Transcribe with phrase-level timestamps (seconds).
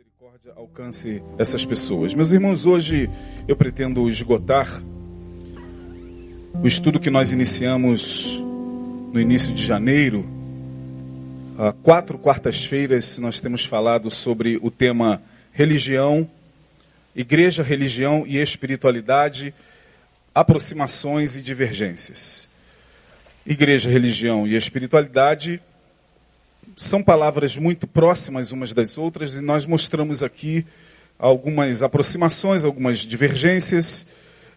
[0.00, 2.14] misericórdia alcance essas pessoas.
[2.14, 3.10] Meus irmãos, hoje
[3.46, 4.82] eu pretendo esgotar
[6.54, 8.38] o estudo que nós iniciamos
[9.12, 10.26] no início de janeiro.
[11.58, 15.20] Há quatro quartas-feiras nós temos falado sobre o tema
[15.52, 16.26] religião,
[17.14, 19.52] igreja, religião e espiritualidade,
[20.34, 22.48] aproximações e divergências.
[23.44, 25.60] Igreja, religião e espiritualidade
[26.76, 30.66] são palavras muito próximas umas das outras e nós mostramos aqui
[31.18, 34.06] algumas aproximações, algumas divergências.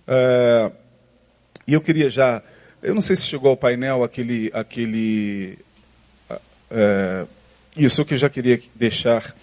[0.08, 0.72] Uh,
[1.68, 2.42] e eu queria já,
[2.82, 5.60] eu não sei se chegou ao painel aquele, aquele,
[6.32, 7.28] uh,
[7.76, 9.36] isso que eu já queria deixar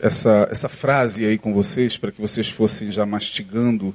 [0.00, 3.94] essa, essa frase aí com vocês para que vocês fossem já mastigando.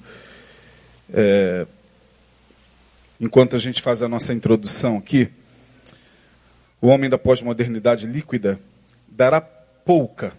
[3.20, 5.30] Enquanto a gente faz a nossa introdução aqui.
[6.82, 8.60] O homem da pós-modernidade líquida
[9.08, 10.34] dará pouca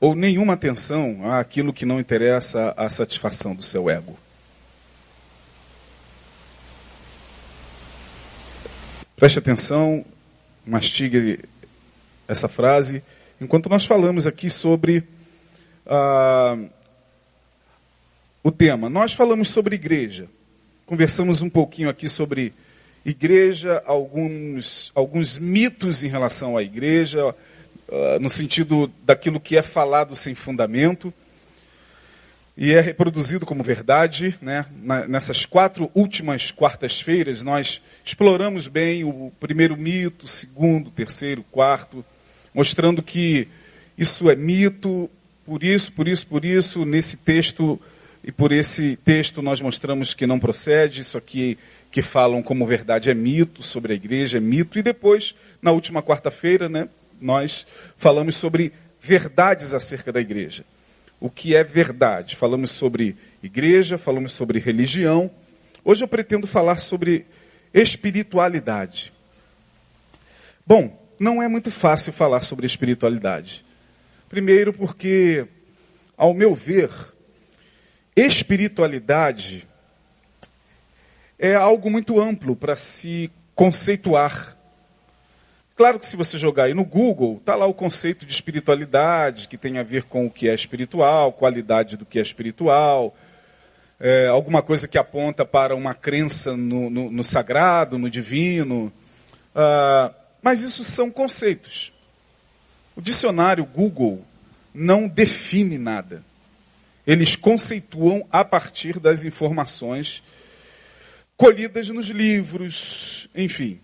[0.00, 4.16] ou nenhuma atenção àquilo que não interessa à satisfação do seu ego.
[9.16, 10.04] Preste atenção,
[10.64, 11.40] mastigue
[12.28, 13.02] essa frase,
[13.40, 15.02] enquanto nós falamos aqui sobre
[15.84, 16.56] ah,
[18.44, 18.88] o tema.
[18.88, 20.28] Nós falamos sobre igreja,
[20.86, 22.54] conversamos um pouquinho aqui sobre
[23.04, 30.14] igreja, alguns, alguns mitos em relação à igreja, uh, no sentido daquilo que é falado
[30.14, 31.12] sem fundamento
[32.60, 34.36] e é reproduzido como verdade.
[34.42, 34.66] Né?
[35.08, 41.44] nessas quatro últimas quartas-feiras, nós exploramos bem o primeiro mito, o segundo, o terceiro, o
[41.44, 42.04] quarto,
[42.52, 43.46] mostrando que
[43.96, 45.08] isso é mito,
[45.46, 47.80] por isso, por isso, por isso, nesse texto
[48.24, 51.56] e por esse texto nós mostramos que não procede, isso aqui
[51.90, 54.78] que falam como verdade é mito sobre a igreja, é mito.
[54.78, 56.88] E depois, na última quarta-feira, né,
[57.20, 60.64] nós falamos sobre verdades acerca da igreja.
[61.20, 62.36] O que é verdade?
[62.36, 65.30] Falamos sobre igreja, falamos sobre religião.
[65.84, 67.26] Hoje eu pretendo falar sobre
[67.72, 69.12] espiritualidade.
[70.66, 73.64] Bom, não é muito fácil falar sobre espiritualidade.
[74.28, 75.46] Primeiro, porque,
[76.16, 76.90] ao meu ver,
[78.14, 79.66] espiritualidade
[81.38, 84.56] é algo muito amplo para se conceituar.
[85.76, 89.56] Claro que se você jogar aí no Google, está lá o conceito de espiritualidade, que
[89.56, 93.14] tem a ver com o que é espiritual, qualidade do que é espiritual,
[94.00, 98.92] é, alguma coisa que aponta para uma crença no, no, no sagrado, no divino.
[99.54, 100.12] Ah,
[100.42, 101.92] mas isso são conceitos.
[102.96, 104.24] O dicionário Google
[104.74, 106.24] não define nada.
[107.06, 110.22] Eles conceituam a partir das informações
[111.38, 113.80] colhidas nos livros, enfim.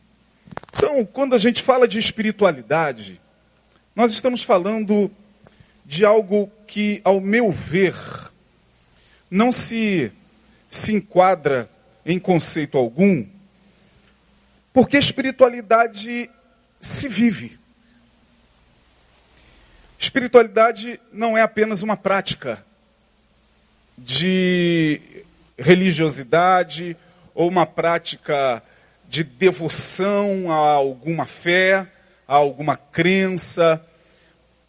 [0.77, 3.21] Então, quando a gente fala de espiritualidade,
[3.95, 5.09] nós estamos falando
[5.87, 7.95] de algo que, ao meu ver,
[9.31, 10.11] não se,
[10.69, 11.71] se enquadra
[12.05, 13.25] em conceito algum,
[14.73, 16.29] porque espiritualidade
[16.81, 17.57] se vive.
[19.97, 22.65] Espiritualidade não é apenas uma prática
[23.97, 25.25] de
[25.57, 26.97] religiosidade
[27.35, 28.63] ou uma prática
[29.09, 31.87] de devoção a alguma fé,
[32.27, 33.85] a alguma crença.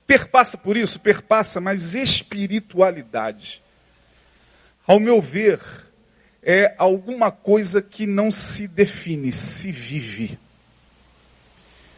[0.08, 1.00] Perpassa por isso?
[1.00, 3.62] Perpassa, mas espiritualidade,
[4.86, 5.60] ao meu ver,
[6.44, 10.38] é alguma coisa que não se define, se vive.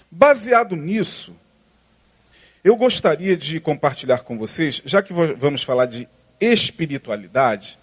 [0.09, 1.35] Baseado nisso,
[2.63, 6.07] eu gostaria de compartilhar com vocês, já que vamos falar de
[6.39, 7.77] espiritualidade,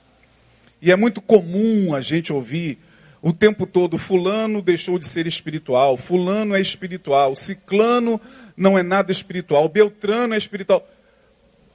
[0.80, 2.78] e é muito comum a gente ouvir
[3.22, 8.20] o tempo todo: Fulano deixou de ser espiritual, Fulano é espiritual, Ciclano
[8.56, 10.86] não é nada espiritual, Beltrano é espiritual.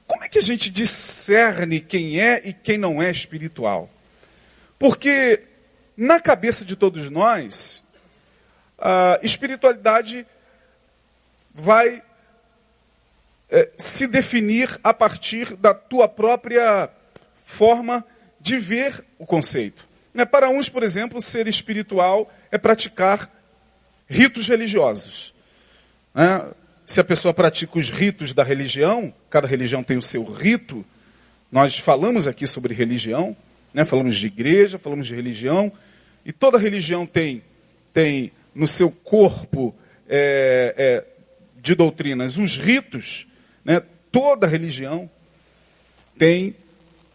[0.06, 3.90] Como é que a gente discerne quem é e quem não é espiritual?
[4.78, 5.42] Porque
[5.96, 7.82] na cabeça de todos nós,
[8.78, 10.26] a espiritualidade
[11.52, 12.02] vai
[13.50, 16.88] é, se definir a partir da tua própria
[17.44, 18.19] forma de
[18.58, 19.86] ver o conceito.
[20.12, 23.30] Né, para uns, por exemplo, ser espiritual é praticar
[24.08, 25.32] ritos religiosos.
[26.14, 26.50] Né?
[26.84, 30.84] Se a pessoa pratica os ritos da religião, cada religião tem o seu rito.
[31.52, 33.36] Nós falamos aqui sobre religião,
[33.72, 33.84] né?
[33.84, 35.70] falamos de igreja, falamos de religião,
[36.24, 37.42] e toda religião tem,
[37.92, 39.74] tem no seu corpo
[40.08, 41.04] é, é,
[41.60, 43.26] de doutrinas os ritos.
[44.10, 45.08] Toda religião
[46.18, 46.56] tem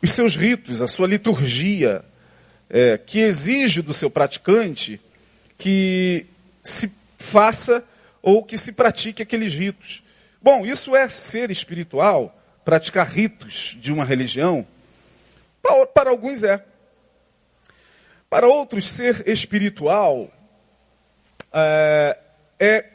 [0.05, 2.03] os seus ritos, a sua liturgia,
[2.69, 4.99] é, que exige do seu praticante
[5.57, 6.25] que
[6.63, 7.83] se faça
[8.21, 10.03] ou que se pratique aqueles ritos.
[10.41, 12.35] Bom, isso é ser espiritual?
[12.65, 14.65] praticar ritos de uma religião,
[15.61, 16.65] para, para alguns é.
[18.27, 20.31] Para outros, ser espiritual
[21.53, 22.17] é,
[22.59, 22.89] é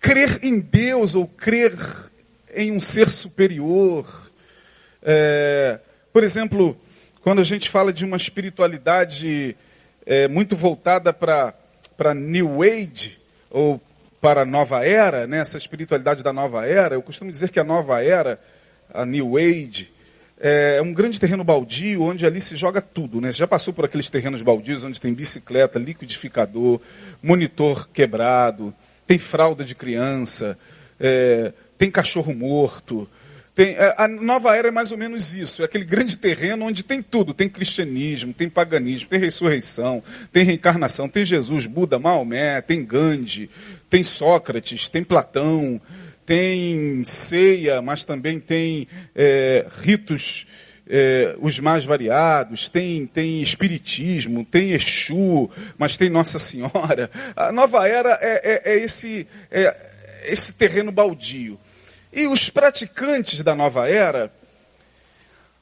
[0.00, 1.72] crer em Deus ou crer
[2.52, 4.31] em um ser superior.
[5.02, 5.78] É,
[6.12, 6.76] por exemplo,
[7.22, 9.56] quando a gente fala de uma espiritualidade
[10.06, 13.18] é, muito voltada para New Age,
[13.50, 13.80] ou
[14.20, 17.64] para a nova era, né, essa espiritualidade da nova era, eu costumo dizer que a
[17.64, 18.40] nova era,
[18.92, 19.92] a New Age,
[20.44, 23.20] é um grande terreno baldio onde ali se joga tudo.
[23.20, 23.30] Né?
[23.30, 26.80] Você já passou por aqueles terrenos baldios onde tem bicicleta, liquidificador,
[27.22, 28.74] monitor quebrado,
[29.06, 30.58] tem fralda de criança,
[30.98, 33.08] é, tem cachorro morto.
[33.54, 36.82] Tem, é, a nova era é mais ou menos isso, é aquele grande terreno onde
[36.82, 40.02] tem tudo, tem cristianismo, tem paganismo, tem ressurreição,
[40.32, 43.50] tem reencarnação, tem Jesus, Buda, Maomé, tem Gandhi,
[43.90, 45.78] tem Sócrates, tem Platão,
[46.24, 50.46] tem ceia, mas também tem é, ritos
[50.88, 57.10] é, os mais variados, tem, tem espiritismo, tem Exu, mas tem Nossa Senhora.
[57.36, 59.76] A nova era é, é, é esse, é,
[60.24, 61.58] esse terreno baldio.
[62.12, 64.30] E os praticantes da nova era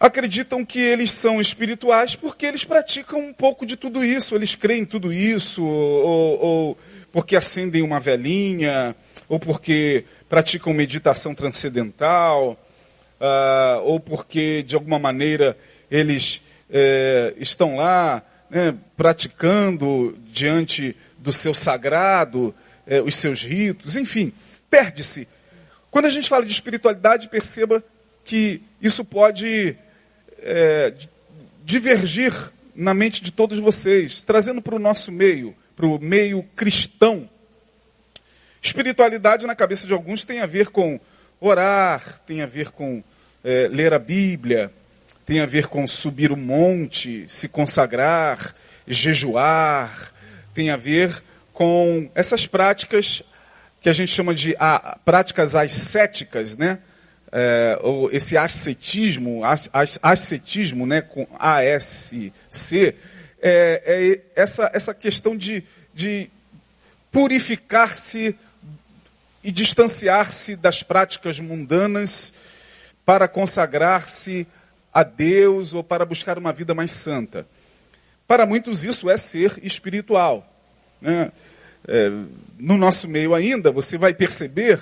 [0.00, 4.82] acreditam que eles são espirituais porque eles praticam um pouco de tudo isso, eles creem
[4.82, 6.78] em tudo isso, ou, ou
[7.12, 8.96] porque acendem uma velhinha,
[9.28, 12.58] ou porque praticam meditação transcendental,
[13.20, 15.56] uh, ou porque de alguma maneira
[15.90, 22.54] eles é, estão lá né, praticando diante do seu sagrado
[22.86, 24.32] é, os seus ritos, enfim,
[24.70, 25.28] perde-se
[25.90, 27.82] quando a gente fala de espiritualidade, perceba
[28.24, 29.76] que isso pode
[30.38, 30.94] é,
[31.64, 32.32] divergir
[32.74, 37.28] na mente de todos vocês, trazendo para o nosso meio, para o meio cristão.
[38.62, 41.00] Espiritualidade na cabeça de alguns tem a ver com
[41.40, 43.02] orar, tem a ver com
[43.42, 44.72] é, ler a Bíblia,
[45.26, 48.54] tem a ver com subir o monte, se consagrar,
[48.86, 50.12] jejuar,
[50.52, 51.22] tem a ver
[51.52, 53.22] com essas práticas
[53.80, 56.78] que a gente chama de ah, práticas ascéticas, né?
[57.32, 59.70] É, ou esse ascetismo, as,
[60.02, 62.32] ascetismo, né, com ASC,
[62.72, 62.92] é,
[63.40, 65.62] é essa, essa questão de,
[65.94, 66.28] de
[67.12, 68.36] purificar-se
[69.44, 72.34] e distanciar-se das práticas mundanas
[73.06, 74.46] para consagrar-se
[74.92, 77.46] a Deus ou para buscar uma vida mais santa.
[78.26, 80.46] Para muitos isso é ser espiritual.
[81.00, 81.32] Né?
[81.86, 82.10] É,
[82.58, 84.80] no nosso meio ainda, você vai perceber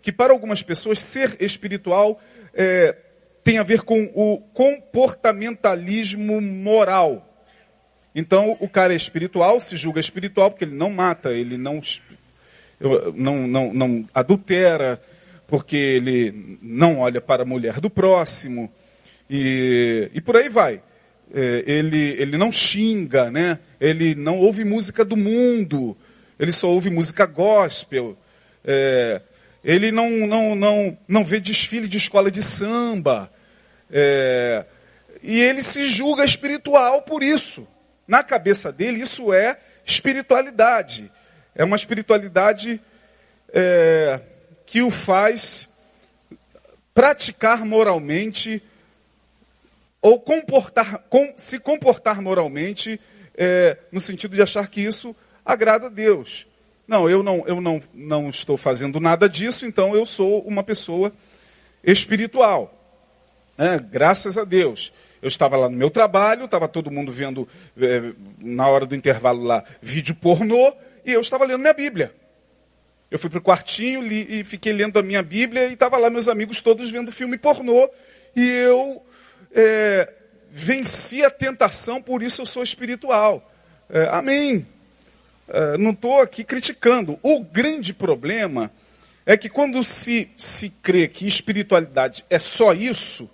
[0.00, 2.20] que para algumas pessoas ser espiritual
[2.54, 2.96] é,
[3.42, 7.22] tem a ver com o comportamentalismo moral.
[8.14, 11.80] Então, o cara é espiritual, se julga espiritual porque ele não mata, ele não,
[13.14, 15.00] não, não, não adultera,
[15.46, 18.72] porque ele não olha para a mulher do próximo,
[19.28, 20.80] e, e por aí vai.
[21.34, 23.58] É, ele, ele não xinga, né?
[23.80, 25.96] ele não ouve música do mundo,
[26.38, 28.16] ele só ouve música gospel,
[28.64, 29.20] é,
[29.64, 33.30] ele não, não, não, não vê desfile de escola de samba,
[33.90, 34.64] é,
[35.22, 37.66] e ele se julga espiritual por isso.
[38.06, 41.10] Na cabeça dele, isso é espiritualidade.
[41.54, 42.80] É uma espiritualidade
[43.52, 44.20] é,
[44.64, 45.68] que o faz
[46.94, 48.62] praticar moralmente
[50.00, 53.00] ou comportar, com, se comportar moralmente,
[53.36, 55.16] é, no sentido de achar que isso
[55.46, 56.46] agrada a Deus.
[56.86, 61.12] Não, eu não, eu não, não estou fazendo nada disso, então eu sou uma pessoa
[61.82, 62.72] espiritual.
[63.56, 64.92] É, graças a Deus.
[65.22, 67.48] Eu estava lá no meu trabalho, estava todo mundo vendo,
[67.80, 70.72] é, na hora do intervalo lá, vídeo pornô,
[71.04, 72.14] e eu estava lendo minha Bíblia.
[73.10, 76.10] Eu fui para o quartinho li, e fiquei lendo a minha Bíblia, e estava lá
[76.10, 77.88] meus amigos todos vendo filme pornô,
[78.36, 79.02] e eu
[79.52, 80.12] é,
[80.50, 83.50] venci a tentação, por isso eu sou espiritual.
[83.88, 84.66] É, amém.
[85.48, 87.18] Uh, não estou aqui criticando.
[87.22, 88.70] O grande problema
[89.24, 93.28] é que quando se, se crê que espiritualidade é só isso,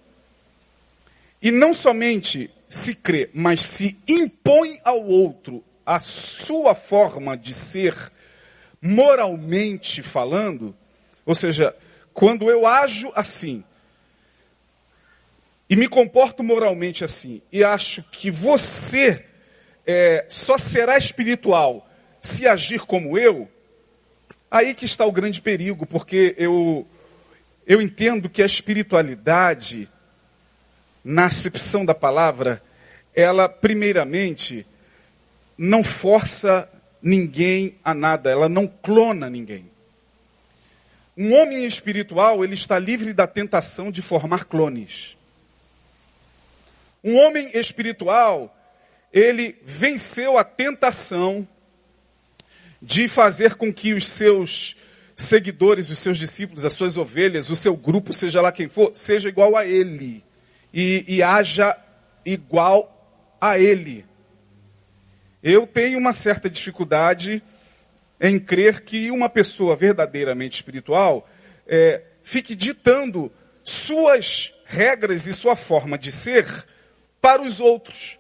[1.41, 7.95] e não somente se crê, mas se impõe ao outro a sua forma de ser,
[8.81, 10.75] moralmente falando,
[11.27, 11.75] ou seja,
[12.15, 13.63] quando eu ajo assim,
[15.69, 19.25] e me comporto moralmente assim, e acho que você
[19.87, 21.89] é, só será espiritual
[22.23, 23.51] se agir como eu,
[24.49, 26.87] aí que está o grande perigo, porque eu,
[27.67, 29.91] eu entendo que a espiritualidade,
[31.05, 32.63] na acepção da palavra,
[33.13, 34.65] ela, primeiramente,
[35.59, 36.71] não força
[37.03, 39.69] ninguém a nada, ela não clona ninguém.
[41.17, 45.19] Um homem espiritual, ele está livre da tentação de formar clones.
[47.03, 48.57] Um homem espiritual,
[49.13, 51.47] ele venceu a tentação
[52.83, 54.77] de fazer com que os seus
[55.15, 59.29] seguidores, os seus discípulos, as suas ovelhas, o seu grupo, seja lá quem for, seja
[59.29, 60.25] igual a ele
[60.75, 61.79] e, e haja
[62.27, 64.05] igual a ele.
[65.43, 67.43] Eu tenho uma certa dificuldade
[68.21, 71.29] em crer que uma pessoa verdadeiramente espiritual
[71.67, 73.31] é, fique ditando
[73.65, 76.47] suas regras e sua forma de ser
[77.21, 78.19] para os outros.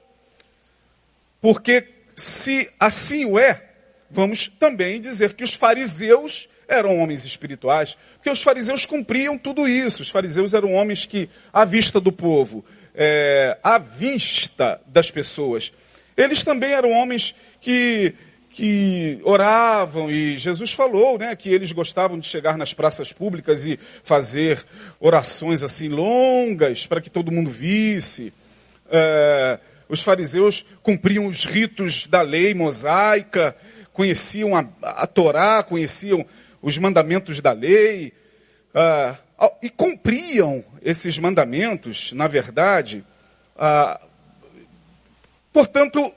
[1.40, 3.71] Porque se assim o é,
[4.12, 10.02] vamos também dizer que os fariseus eram homens espirituais, porque os fariseus cumpriam tudo isso.
[10.02, 12.64] Os fariseus eram homens que, à vista do povo,
[12.94, 15.72] é, à vista das pessoas,
[16.16, 18.14] eles também eram homens que,
[18.50, 23.78] que oravam, e Jesus falou né, que eles gostavam de chegar nas praças públicas e
[24.02, 24.62] fazer
[25.00, 28.32] orações assim longas para que todo mundo visse.
[28.90, 33.54] É, os fariseus cumpriam os ritos da lei mosaica,
[33.92, 36.24] conheciam a, a Torá, conheciam
[36.60, 38.12] os mandamentos da lei,
[38.74, 39.16] uh,
[39.60, 43.04] e cumpriam esses mandamentos, na verdade.
[43.56, 44.06] Uh,
[45.52, 46.14] portanto,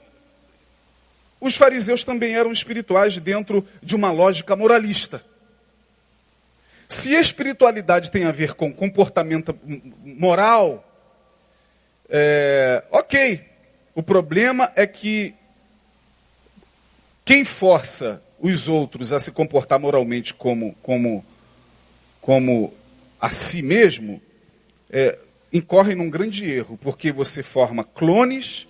[1.40, 5.22] os fariseus também eram espirituais dentro de uma lógica moralista.
[6.88, 9.58] Se espiritualidade tem a ver com comportamento
[10.04, 10.84] moral,
[12.08, 13.44] é, ok.
[13.94, 15.34] O problema é que
[17.26, 21.24] quem força os outros a se comportar moralmente como, como,
[22.20, 22.72] como
[23.20, 24.22] a si mesmo,
[24.88, 25.18] é,
[25.52, 28.68] incorre num grande erro, porque você forma clones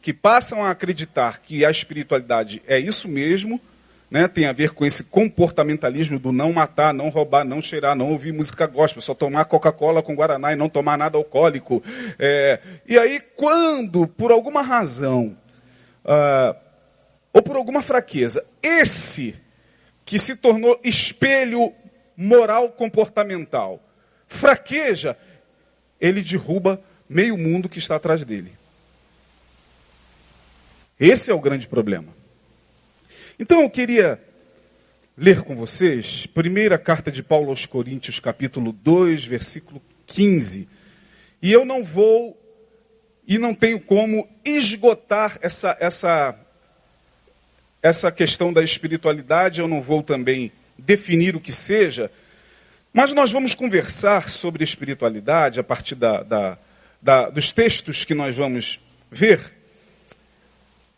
[0.00, 3.60] que passam a acreditar que a espiritualidade é isso mesmo,
[4.08, 8.12] né, tem a ver com esse comportamentalismo do não matar, não roubar, não cheirar, não
[8.12, 11.82] ouvir música gospel, só tomar Coca-Cola com Guaraná e não tomar nada alcoólico.
[12.16, 15.36] É, e aí, quando, por alguma razão,
[16.04, 16.54] ah,
[17.32, 19.34] ou por alguma fraqueza, esse
[20.04, 21.72] que se tornou espelho
[22.16, 23.82] moral comportamental,
[24.26, 25.16] fraqueja,
[26.00, 28.52] ele derruba meio mundo que está atrás dele.
[30.98, 32.12] Esse é o grande problema.
[33.38, 34.20] Então eu queria
[35.16, 40.68] ler com vocês, primeira carta de Paulo aos Coríntios, capítulo 2, versículo 15.
[41.40, 42.36] E eu não vou
[43.26, 46.34] e não tenho como esgotar essa, essa
[47.82, 52.10] essa questão da espiritualidade, eu não vou também definir o que seja,
[52.92, 56.58] mas nós vamos conversar sobre espiritualidade a partir da, da,
[57.00, 58.80] da, dos textos que nós vamos
[59.10, 59.40] ver,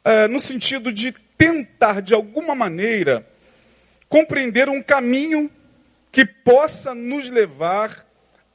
[0.04, 3.26] é, no sentido de tentar, de alguma maneira,
[4.08, 5.50] compreender um caminho
[6.10, 8.06] que possa nos levar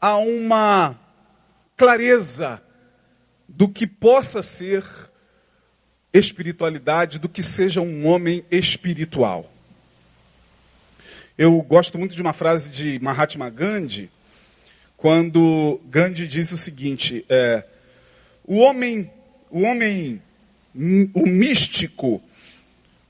[0.02, 1.00] a uma
[1.78, 2.62] clareza
[3.48, 4.84] do que possa ser
[6.18, 9.52] espiritualidade do que seja um homem espiritual.
[11.38, 14.10] Eu gosto muito de uma frase de Mahatma Gandhi,
[14.96, 17.66] quando Gandhi diz o seguinte: é,
[18.46, 19.12] o homem,
[19.50, 20.22] o homem,
[21.14, 22.24] o místico,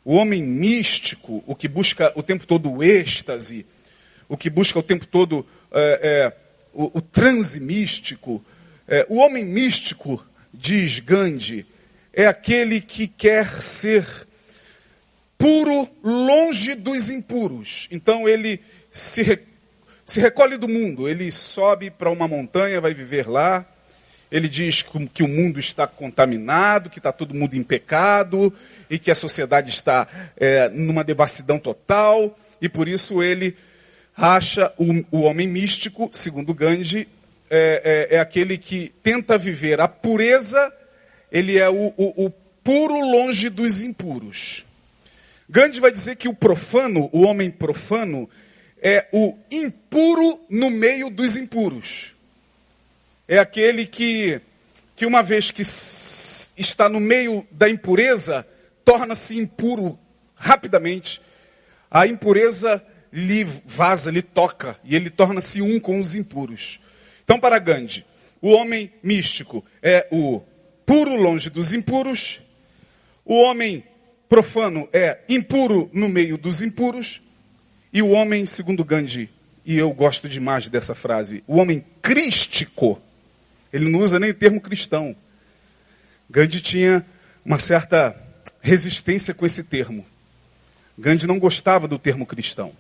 [0.04, 3.66] o homem místico, o que busca o tempo todo o êxtase,
[4.28, 6.38] o que busca o tempo todo é, é,
[6.74, 8.44] o, o, transe místico,
[8.88, 11.66] é, o homem místico, diz Gandhi,
[12.16, 14.08] é aquele que quer ser
[15.38, 17.90] puro longe dos impuros.
[17.92, 19.40] Então ele se,
[20.06, 23.66] se recolhe do mundo, ele sobe para uma montanha, vai viver lá.
[24.32, 24.82] Ele diz
[25.14, 28.52] que o mundo está contaminado, que está todo mundo em pecado
[28.90, 30.08] e que a sociedade está
[30.38, 32.38] é, numa devassidão total.
[32.62, 33.56] E por isso ele
[34.16, 37.08] acha o, o homem místico, segundo Gandhi,
[37.50, 40.74] é, é, é aquele que tenta viver a pureza
[41.32, 42.30] ele é o, o, o
[42.64, 44.66] puro longe dos impuros.
[45.50, 48.30] Gandhi vai dizer que o profano, o homem profano,
[48.82, 52.14] é o impuro no meio dos impuros.
[53.28, 54.42] É aquele que,
[54.96, 58.48] que uma vez que está no meio da impureza,
[58.84, 59.98] torna-se impuro
[60.36, 61.22] rapidamente.
[61.90, 66.80] A impureza lhe vaza, lhe toca, e ele torna-se um com os impuros.
[67.24, 68.06] Então, para Gandhi,
[68.42, 70.42] o homem místico é o
[70.86, 72.42] puro longe dos impuros.
[73.24, 73.84] O homem
[74.30, 77.22] profano é impuro no meio dos impuros.
[77.92, 79.30] E o homem, segundo Gandhi,
[79.66, 83.02] e eu gosto demais dessa frase, o homem crístico,
[83.72, 85.16] ele não usa nem o termo cristão.
[86.30, 87.06] Gandhi tinha
[87.44, 88.16] uma certa
[88.62, 90.06] resistência com esse termo.
[90.98, 92.74] Gandhi não gostava do termo cristão.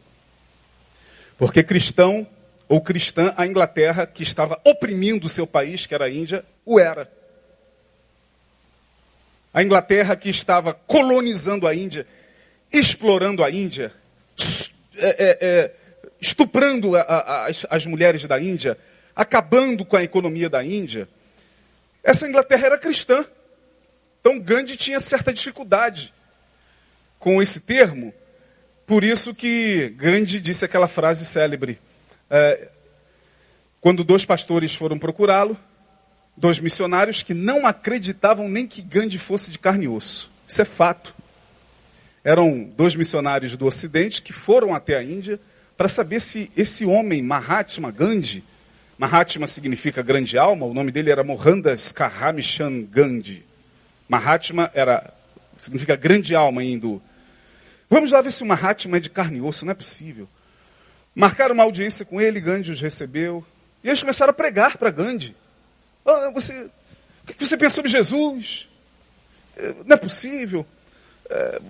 [1.37, 2.27] Porque cristão
[2.67, 6.79] ou cristã, a Inglaterra, que estava oprimindo o seu país, que era a Índia, o
[6.79, 7.11] era.
[9.55, 12.05] A Inglaterra, que estava colonizando a Índia,
[12.73, 13.89] explorando a Índia,
[14.97, 15.71] é, é, é,
[16.19, 18.77] estuprando as, as mulheres da Índia,
[19.15, 21.07] acabando com a economia da Índia,
[22.03, 23.25] essa Inglaterra era cristã.
[24.19, 26.13] Então Gandhi tinha certa dificuldade
[27.17, 28.13] com esse termo,
[28.85, 31.79] por isso que Gandhi disse aquela frase célebre.
[32.29, 32.67] É,
[33.79, 35.57] quando dois pastores foram procurá-lo,
[36.35, 40.29] dois missionários que não acreditavam nem que Gandhi fosse de carne e osso.
[40.47, 41.13] Isso é fato.
[42.23, 45.39] Eram dois missionários do Ocidente que foram até a Índia
[45.77, 48.43] para saber se esse homem, Mahatma Gandhi,
[48.97, 53.45] Mahatma significa grande alma, o nome dele era Mohandas Karamchand Gandhi.
[54.07, 55.13] Mahatma era,
[55.57, 57.01] significa grande alma em hindu.
[57.89, 60.29] Vamos lá ver se o Mahatma é de carne e osso, não é possível.
[61.13, 63.45] Marcaram uma audiência com ele, Gandhi os recebeu.
[63.83, 65.35] E eles começaram a pregar para Gandhi.
[66.05, 66.69] Ah, você,
[67.23, 68.69] o que você pensa sobre Jesus?
[69.57, 70.65] Eh, não é possível.
[71.29, 71.61] É,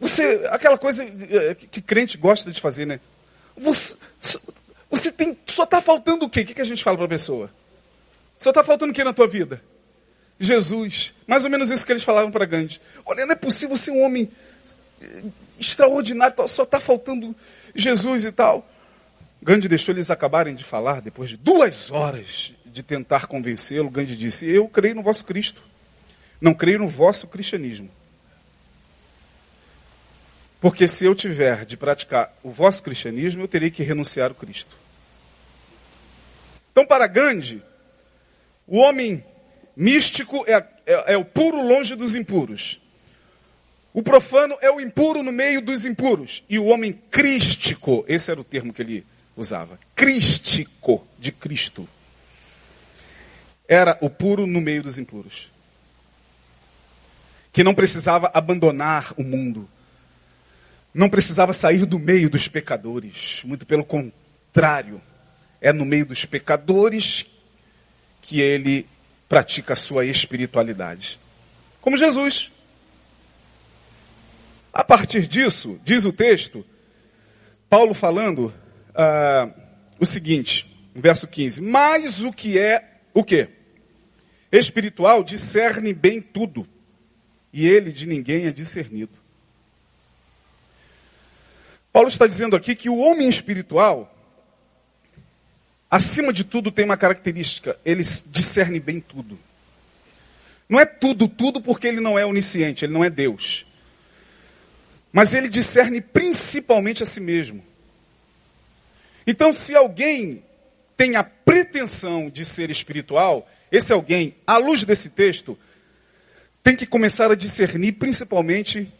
[0.00, 2.98] você, aquela coisa eh, que crente gosta de fazer, né?
[3.56, 3.96] Você,
[4.90, 6.40] você tem, só está faltando o quê?
[6.40, 7.50] O que a gente fala para a pessoa?
[8.36, 9.62] Só está faltando o que na tua vida?
[10.38, 11.14] Jesus.
[11.26, 12.80] Mais ou menos isso que eles falavam para Gandhi.
[13.04, 14.28] Olha, não é possível ser um homem
[15.00, 15.22] eh,
[15.60, 17.36] extraordinário, só está faltando
[17.74, 18.68] Jesus e tal.
[19.42, 24.46] Gandhi deixou eles acabarem de falar, depois de duas horas de tentar convencê-lo, Gandhi disse:
[24.48, 25.62] Eu creio no vosso Cristo,
[26.40, 27.90] não creio no vosso cristianismo.
[30.60, 34.76] Porque se eu tiver de praticar o vosso cristianismo, eu terei que renunciar ao Cristo.
[36.70, 37.62] Então, para Gandhi,
[38.66, 39.24] o homem
[39.74, 42.80] místico é, é, é o puro longe dos impuros.
[43.92, 46.44] O profano é o impuro no meio dos impuros.
[46.48, 49.78] E o homem crístico, esse era o termo que ele usava.
[49.96, 51.88] Crístico, de Cristo.
[53.70, 55.48] Era o puro no meio dos impuros.
[57.52, 59.70] Que não precisava abandonar o mundo.
[60.92, 63.42] Não precisava sair do meio dos pecadores.
[63.44, 65.00] Muito pelo contrário.
[65.60, 67.26] É no meio dos pecadores
[68.20, 68.88] que ele
[69.28, 71.20] pratica a sua espiritualidade.
[71.80, 72.50] Como Jesus.
[74.72, 76.66] A partir disso, diz o texto,
[77.68, 78.52] Paulo falando
[78.96, 79.48] ah,
[80.00, 83.59] o seguinte, verso 15: Mas o que é o que?
[84.52, 86.66] Espiritual discerne bem tudo,
[87.52, 89.12] e ele de ninguém é discernido.
[91.92, 94.12] Paulo está dizendo aqui que o homem espiritual,
[95.90, 99.38] acima de tudo, tem uma característica: ele discerne bem tudo.
[100.68, 103.66] Não é tudo, tudo, porque ele não é onisciente, ele não é Deus.
[105.12, 107.64] Mas ele discerne principalmente a si mesmo.
[109.26, 110.44] Então, se alguém
[110.96, 115.56] tem a pretensão de ser espiritual, esse alguém, à luz desse texto,
[116.62, 118.92] tem que começar a discernir principalmente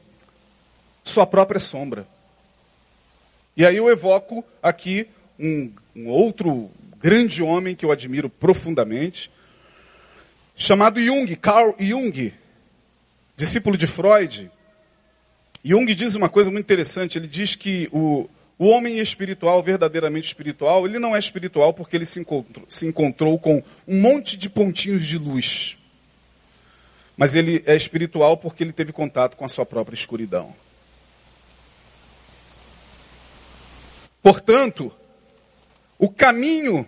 [1.02, 2.06] sua própria sombra.
[3.56, 5.06] E aí eu evoco aqui
[5.38, 9.30] um, um outro grande homem que eu admiro profundamente,
[10.56, 12.32] chamado Jung, Carl Jung,
[13.36, 14.50] discípulo de Freud.
[15.64, 18.28] Jung diz uma coisa muito interessante, ele diz que o,
[18.60, 23.38] o homem espiritual, verdadeiramente espiritual, ele não é espiritual porque ele se encontrou, se encontrou
[23.38, 25.78] com um monte de pontinhos de luz.
[27.16, 30.54] Mas ele é espiritual porque ele teve contato com a sua própria escuridão.
[34.22, 34.94] Portanto,
[35.98, 36.86] o caminho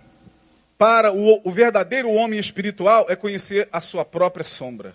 [0.77, 4.95] para o, o, verdadeiro homem espiritual é conhecer a sua própria sombra.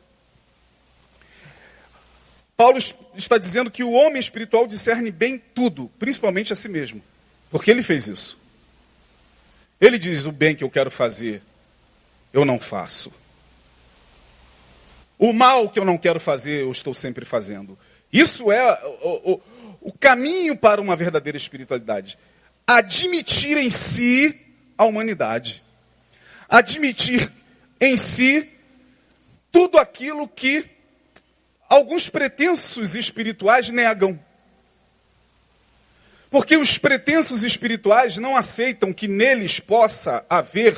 [2.57, 2.79] Paulo
[3.15, 7.03] está dizendo que o homem espiritual discerne bem tudo, principalmente a si mesmo,
[7.51, 8.39] porque ele fez isso.
[9.79, 11.43] Ele diz: o bem que eu quero fazer,
[12.33, 13.13] eu não faço.
[15.19, 17.77] O mal que eu não quero fazer, eu estou sempre fazendo.
[18.11, 19.41] Isso é o, o,
[19.81, 22.17] o caminho para uma verdadeira espiritualidade.
[22.65, 24.35] Admitir em si
[24.75, 25.63] a humanidade.
[26.49, 27.31] Admitir
[27.79, 28.49] em si
[29.51, 30.76] tudo aquilo que
[31.69, 34.19] alguns pretensos espirituais negam.
[36.29, 40.75] Porque os pretensos espirituais não aceitam que neles possa haver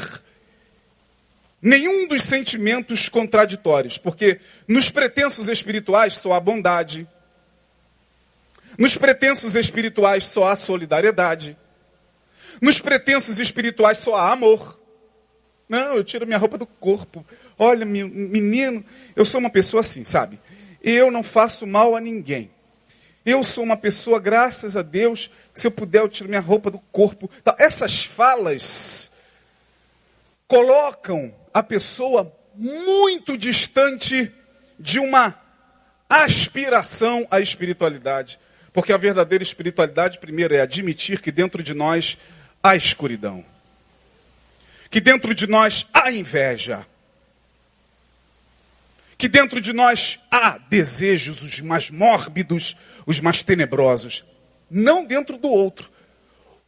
[1.61, 3.97] nenhum dos sentimentos contraditórios.
[3.97, 7.07] Porque nos pretensos espirituais só há bondade.
[8.77, 11.57] Nos pretensos espirituais só há solidariedade.
[12.61, 14.79] Nos pretensos espirituais só há amor.
[15.67, 17.25] Não, eu tiro minha roupa do corpo.
[17.57, 18.83] Olha, menino,
[19.15, 20.39] eu sou uma pessoa assim, sabe?
[20.81, 22.51] Eu não faço mal a ninguém.
[23.25, 26.71] Eu sou uma pessoa, graças a Deus, que se eu puder, eu tiro minha roupa
[26.71, 27.29] do corpo.
[27.41, 29.11] Então, essas falas
[30.47, 34.31] colocam a pessoa muito distante
[34.79, 35.39] de uma
[36.09, 38.39] aspiração à espiritualidade.
[38.73, 42.17] Porque a verdadeira espiritualidade, primeiro, é admitir que dentro de nós
[42.63, 43.43] há escuridão.
[44.89, 46.85] Que dentro de nós há inveja.
[49.19, 54.25] Que dentro de nós há desejos os mais mórbidos, os mais tenebrosos.
[54.71, 55.91] Não dentro do outro.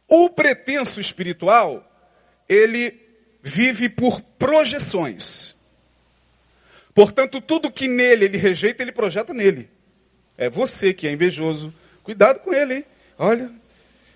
[0.06, 1.90] O pretenso espiritual,
[2.46, 3.00] ele
[3.42, 5.56] vive por projeções.
[6.94, 9.70] Portanto, tudo que nele ele rejeita, ele projeta nele.
[10.36, 11.72] É você que é invejoso.
[12.02, 12.84] Cuidado com ele, hein?
[13.18, 13.50] Olha,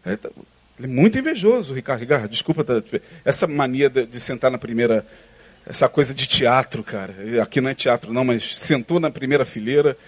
[0.05, 0.29] é, tá,
[0.79, 2.01] ele é muito invejoso, Ricardo.
[2.01, 2.83] Ricardo, desculpa, tá,
[3.25, 5.07] essa mania de, de sentar na primeira,
[5.67, 7.15] essa coisa de teatro, cara.
[7.43, 9.99] Aqui não é teatro, não, mas sentou na primeira fileira.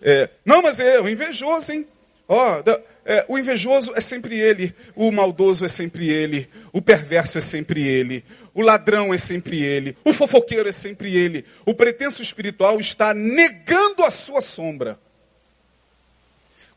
[0.00, 1.86] É, não, mas é o invejoso, hein?
[2.28, 2.62] Ó,
[3.04, 7.84] é, o invejoso é sempre ele, o maldoso é sempre ele, o perverso é sempre
[7.84, 11.44] ele, o ladrão é sempre ele, o fofoqueiro é sempre ele.
[11.66, 14.96] O pretenso espiritual está negando a sua sombra.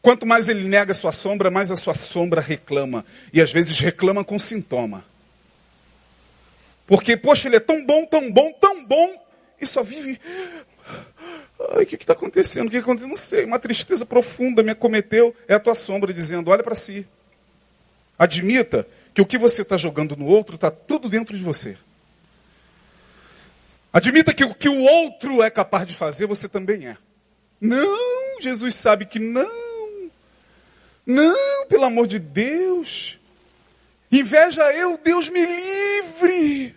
[0.01, 3.05] Quanto mais ele nega a sua sombra, mais a sua sombra reclama.
[3.31, 5.05] E às vezes reclama com sintoma.
[6.85, 9.25] Porque, poxa, ele é tão bom, tão bom, tão bom,
[9.59, 10.19] e só vive.
[11.71, 12.67] Ai, o que está acontecendo?
[12.67, 13.07] O que aconteceu?
[13.07, 13.45] Não sei.
[13.45, 15.35] Uma tristeza profunda me acometeu.
[15.47, 17.07] É a tua sombra dizendo: olha para si.
[18.19, 21.77] Admita que o que você está jogando no outro está tudo dentro de você.
[23.91, 26.97] Admita que o que o outro é capaz de fazer, você também é.
[27.61, 30.09] Não, Jesus sabe que não.
[31.05, 33.19] Não, pelo amor de Deus.
[34.13, 36.75] Inveja eu, Deus me livre.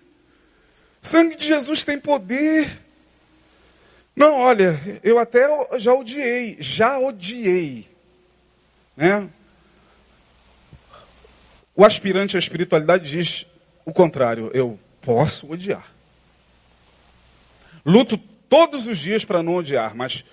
[1.02, 2.82] Sangue de Jesus tem poder.
[4.16, 5.46] Não, olha, eu até
[5.78, 7.86] já odiei, já odiei.
[8.96, 9.28] Né?
[11.74, 13.44] O aspirante à espiritualidade diz
[13.84, 15.92] o contrário: eu posso odiar.
[17.84, 18.16] Luto
[18.48, 20.24] todos os dias para não odiar, mas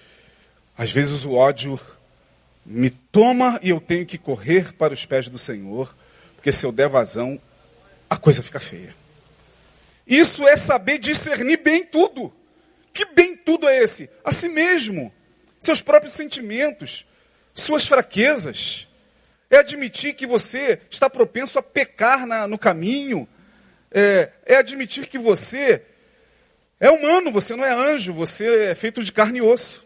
[0.78, 1.78] às vezes o ódio
[2.66, 5.94] me toma e eu tenho que correr para os pés do Senhor,
[6.44, 7.40] porque se eu der vazão,
[8.10, 8.94] a coisa fica feia.
[10.06, 12.34] Isso é saber discernir bem tudo.
[12.92, 14.10] Que bem tudo é esse?
[14.26, 15.10] A si mesmo,
[15.58, 17.06] seus próprios sentimentos,
[17.54, 18.90] suas fraquezas
[19.50, 23.26] é admitir que você está propenso a pecar na, no caminho,
[23.90, 25.82] é, é admitir que você
[26.78, 29.82] é humano, você não é anjo, você é feito de carne e osso.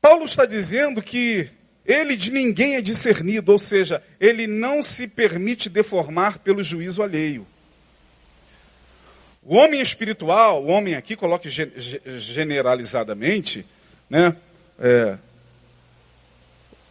[0.00, 1.50] Paulo está dizendo que
[1.86, 7.46] ele de ninguém é discernido, ou seja, ele não se permite deformar pelo juízo alheio.
[9.42, 13.64] O homem espiritual, o homem aqui, coloque generalizadamente,
[14.10, 14.34] né?
[14.78, 15.16] É,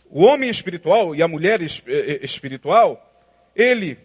[0.09, 3.21] o homem espiritual e a mulher eh, eh, espiritual,
[3.53, 3.97] ele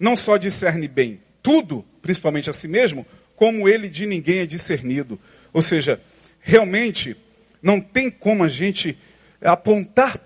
[0.00, 3.06] não só discerne bem tudo, principalmente a si mesmo,
[3.36, 5.20] como ele de ninguém é discernido.
[5.52, 6.00] Ou seja,
[6.40, 7.14] realmente
[7.62, 8.96] não tem como a gente
[9.42, 10.18] apontar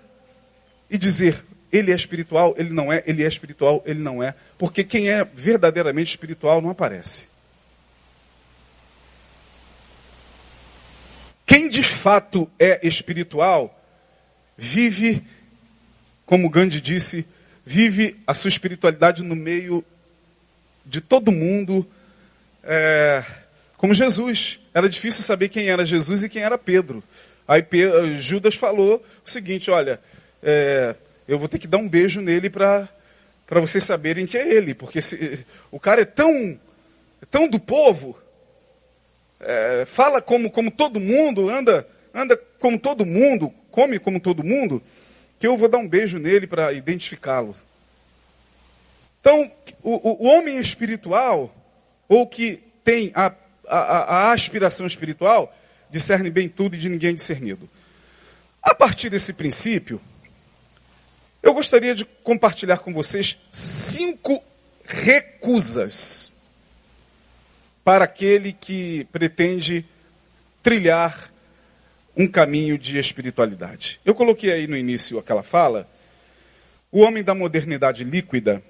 [0.93, 4.83] e dizer ele é espiritual, ele não é, ele é espiritual, ele não é, porque
[4.83, 7.25] quem é verdadeiramente espiritual não aparece.
[11.47, 13.83] Quem de fato é espiritual
[14.55, 15.23] vive,
[16.27, 17.25] como Gandhi disse,
[17.65, 19.83] vive a sua espiritualidade no meio
[20.85, 21.89] de todo mundo,
[22.63, 23.25] é,
[23.77, 24.59] como Jesus.
[24.75, 27.03] Era difícil saber quem era Jesus e quem era Pedro.
[27.47, 27.65] Aí
[28.19, 29.99] Judas falou o seguinte: olha,
[30.43, 30.95] é,
[31.27, 32.89] eu vou ter que dar um beijo nele para
[33.49, 36.59] vocês saberem que é ele, porque se, o cara é tão,
[37.21, 38.17] é tão do povo,
[39.39, 44.83] é, fala como, como todo mundo, anda, anda como todo mundo, come como todo mundo,
[45.39, 47.55] que eu vou dar um beijo nele para identificá-lo.
[49.19, 49.49] Então,
[49.81, 51.53] o, o, homem espiritual,
[52.09, 53.33] ou que tem a,
[53.67, 55.55] a, a aspiração espiritual,
[55.89, 57.69] discerne bem tudo e de ninguém discernido.
[58.61, 60.01] A partir desse princípio,
[61.43, 64.41] eu gostaria de compartilhar com vocês cinco
[64.85, 66.31] recusas
[67.83, 69.85] para aquele que pretende
[70.63, 71.29] trilhar
[72.15, 73.99] um caminho de espiritualidade.
[74.05, 75.89] Eu coloquei aí no início aquela fala,
[76.89, 78.63] o homem da modernidade líquida,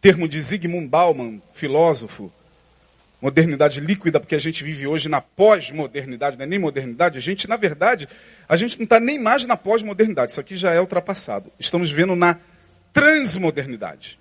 [0.00, 2.32] termo de Zygmunt Bauman, filósofo,
[3.22, 7.48] modernidade líquida, porque a gente vive hoje na pós-modernidade, não é nem modernidade, a gente,
[7.48, 8.08] na verdade,
[8.48, 11.50] a gente não está nem mais na pós-modernidade, isso aqui já é ultrapassado.
[11.58, 12.38] Estamos vivendo na
[12.92, 14.18] transmodernidade.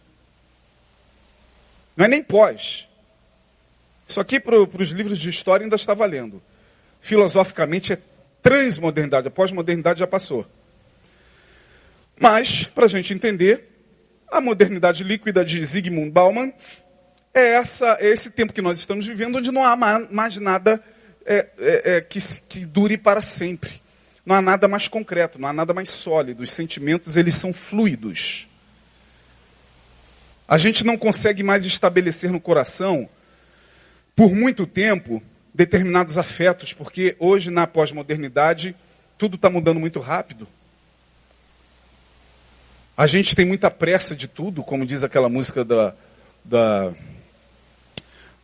[1.98, 2.88] Não é nem pós.
[4.08, 6.42] Isso aqui para os livros de história ainda está valendo
[7.02, 7.98] filosoficamente é
[8.42, 9.28] transmodernidade.
[9.28, 10.46] A pós-modernidade já passou.
[12.18, 13.68] Mas, para a gente entender,
[14.32, 16.54] a modernidade líquida de Zygmunt Bauman
[17.34, 20.82] é, essa, é esse tempo que nós estamos vivendo, onde não há mais nada
[21.26, 23.82] é, é, é, que, que dure para sempre.
[24.26, 26.44] Não há nada mais concreto, não há nada mais sólido.
[26.44, 28.48] Os sentimentos, eles são fluidos.
[30.48, 33.10] A gente não consegue mais estabelecer no coração,
[34.16, 38.76] por muito tempo, determinados afetos, porque hoje, na pós-modernidade,
[39.18, 40.48] tudo está mudando muito rápido.
[42.98, 45.96] A gente tem muita pressa de tudo, como diz aquela música da,
[46.44, 46.94] da,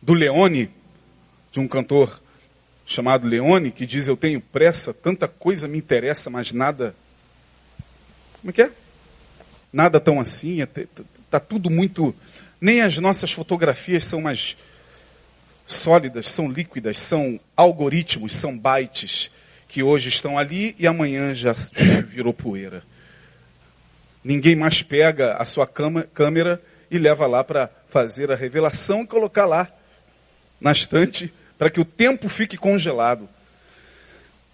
[0.08, 0.70] do Leone,
[1.52, 2.18] de um cantor
[2.86, 6.96] chamado Leone, que diz: Eu tenho pressa, tanta coisa me interessa, mas nada.
[8.40, 8.70] Como é que é?
[9.70, 12.14] Nada tão assim, está é tudo muito.
[12.58, 14.56] Nem as nossas fotografias são mais
[15.66, 19.30] sólidas, são líquidas, são algoritmos, são bytes,
[19.68, 21.52] que hoje estão ali e amanhã já
[22.08, 22.82] virou poeira.
[24.24, 29.44] Ninguém mais pega a sua câmera e leva lá para fazer a revelação e colocar
[29.44, 29.70] lá
[30.60, 33.28] na estante para que o tempo fique congelado.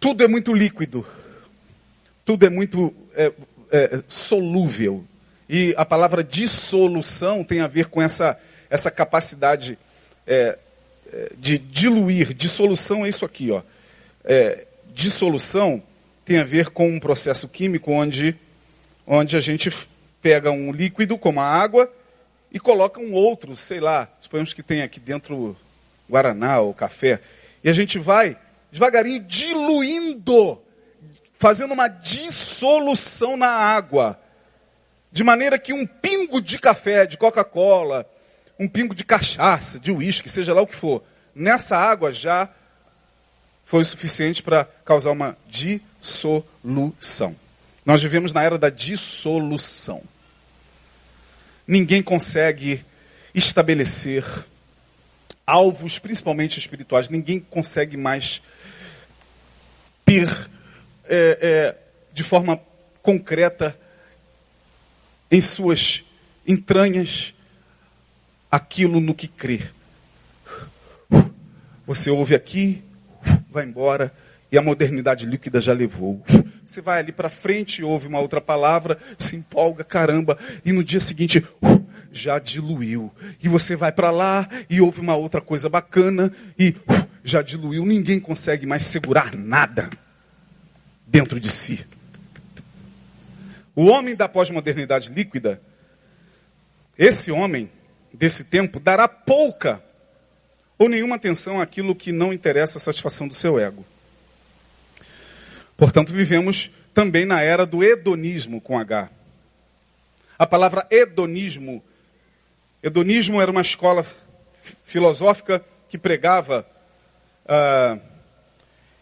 [0.00, 1.06] Tudo é muito líquido,
[2.24, 3.32] tudo é muito é,
[3.70, 5.04] é, solúvel.
[5.48, 8.40] E a palavra dissolução tem a ver com essa,
[8.70, 9.78] essa capacidade
[10.26, 10.58] é,
[11.12, 12.32] é de diluir.
[12.34, 13.62] Dissolução é isso aqui, ó.
[14.24, 15.82] É, dissolução
[16.24, 18.34] tem a ver com um processo químico onde
[19.06, 19.70] onde a gente
[20.22, 21.92] pega um líquido, como a água,
[22.50, 25.56] e coloca um outro, sei lá, suponhamos que tem aqui dentro
[26.08, 27.20] guaraná ou café,
[27.62, 28.36] e a gente vai
[28.70, 30.60] devagarinho diluindo,
[31.34, 34.20] fazendo uma dissolução na água,
[35.12, 38.04] de maneira que um pingo de café, de Coca-Cola,
[38.58, 42.48] um pingo de cachaça, de uísque, seja lá o que for, nessa água já
[43.64, 47.34] foi o suficiente para causar uma dissolução.
[47.84, 50.02] Nós vivemos na era da dissolução.
[51.66, 52.84] Ninguém consegue
[53.34, 54.24] estabelecer
[55.46, 57.08] alvos, principalmente espirituais.
[57.08, 58.42] Ninguém consegue mais
[60.04, 60.28] ter
[61.06, 61.76] é, é,
[62.12, 62.60] de forma
[63.02, 63.78] concreta
[65.30, 66.04] em suas
[66.46, 67.34] entranhas
[68.50, 69.62] aquilo no que crê.
[71.86, 72.82] Você ouve aqui,
[73.50, 74.14] vai embora,
[74.50, 76.22] e a modernidade líquida já levou.
[76.64, 81.00] Você vai ali para frente, ouve uma outra palavra, se empolga, caramba, e no dia
[81.00, 81.83] seguinte uh,
[82.14, 83.12] já diluiu.
[83.42, 87.84] E você vai para lá e ouve uma outra coisa bacana e uh, já diluiu.
[87.84, 89.90] Ninguém consegue mais segurar nada
[91.06, 91.84] dentro de si.
[93.76, 95.60] O homem da pós-modernidade líquida,
[96.96, 97.68] esse homem
[98.12, 99.82] desse tempo, dará pouca
[100.78, 103.84] ou nenhuma atenção àquilo que não interessa a satisfação do seu ego.
[105.76, 109.10] Portanto, vivemos também na era do hedonismo com H.
[110.38, 111.82] A palavra hedonismo,
[112.84, 114.06] hedonismo era uma escola
[114.84, 116.66] filosófica que pregava
[117.46, 117.98] uh,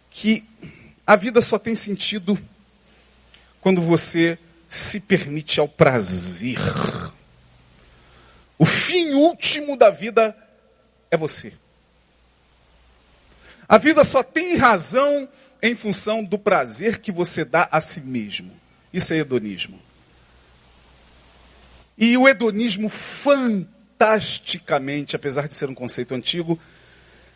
[0.09, 0.45] que
[1.05, 2.39] a vida só tem sentido
[3.61, 6.59] quando você se permite ao prazer.
[8.57, 10.37] O fim último da vida
[11.11, 11.53] é você.
[13.69, 15.29] A vida só tem razão
[15.61, 18.53] em função do prazer que você dá a si mesmo.
[18.93, 19.81] Isso é hedonismo.
[21.97, 26.59] E o hedonismo, fantasticamente, apesar de ser um conceito antigo,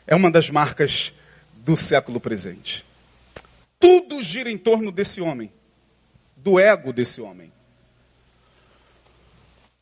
[0.07, 1.13] é uma das marcas
[1.55, 2.85] do século presente.
[3.79, 5.53] Tudo gira em torno desse homem,
[6.37, 7.53] do ego desse homem.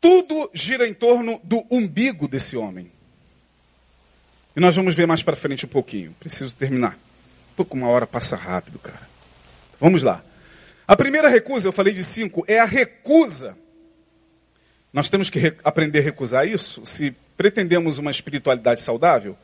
[0.00, 2.90] Tudo gira em torno do umbigo desse homem.
[4.56, 6.14] E nós vamos ver mais para frente um pouquinho.
[6.20, 6.96] Preciso terminar.
[7.56, 9.08] Pouco uma hora passa rápido, cara.
[9.80, 10.22] Vamos lá.
[10.86, 13.56] A primeira recusa, eu falei de cinco, é a recusa.
[14.94, 19.36] Nós temos que aprender a recusar isso se pretendemos uma espiritualidade saudável.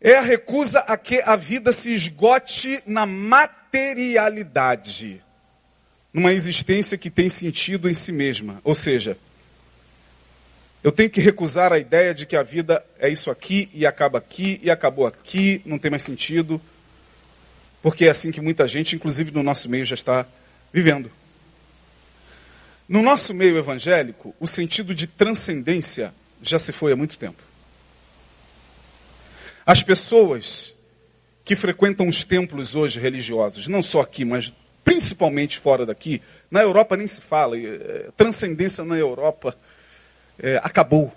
[0.00, 5.22] É a recusa a que a vida se esgote na materialidade,
[6.12, 8.60] numa existência que tem sentido em si mesma.
[8.64, 9.16] Ou seja,
[10.82, 14.18] eu tenho que recusar a ideia de que a vida é isso aqui e acaba
[14.18, 16.60] aqui e acabou aqui, não tem mais sentido.
[17.80, 20.26] Porque é assim que muita gente, inclusive no nosso meio, já está
[20.72, 21.08] vivendo.
[22.88, 27.42] No nosso meio evangélico, o sentido de transcendência já se foi há muito tempo.
[29.66, 30.74] As pessoas
[31.44, 36.96] que frequentam os templos hoje religiosos, não só aqui, mas principalmente fora daqui, na Europa
[36.96, 39.54] nem se fala, é, transcendência na Europa
[40.38, 41.12] é, acabou.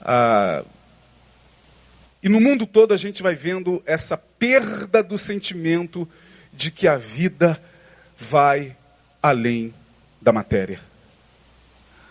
[0.00, 0.62] Ah,
[2.22, 6.08] E no mundo todo a gente vai vendo essa perda do sentimento
[6.52, 7.62] de que a vida
[8.18, 8.76] vai
[9.24, 9.72] além
[10.20, 10.78] da matéria,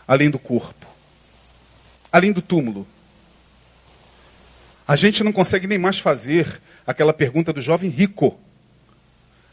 [0.07, 0.87] além do corpo,
[2.11, 2.87] além do túmulo.
[4.87, 8.39] A gente não consegue nem mais fazer aquela pergunta do jovem rico.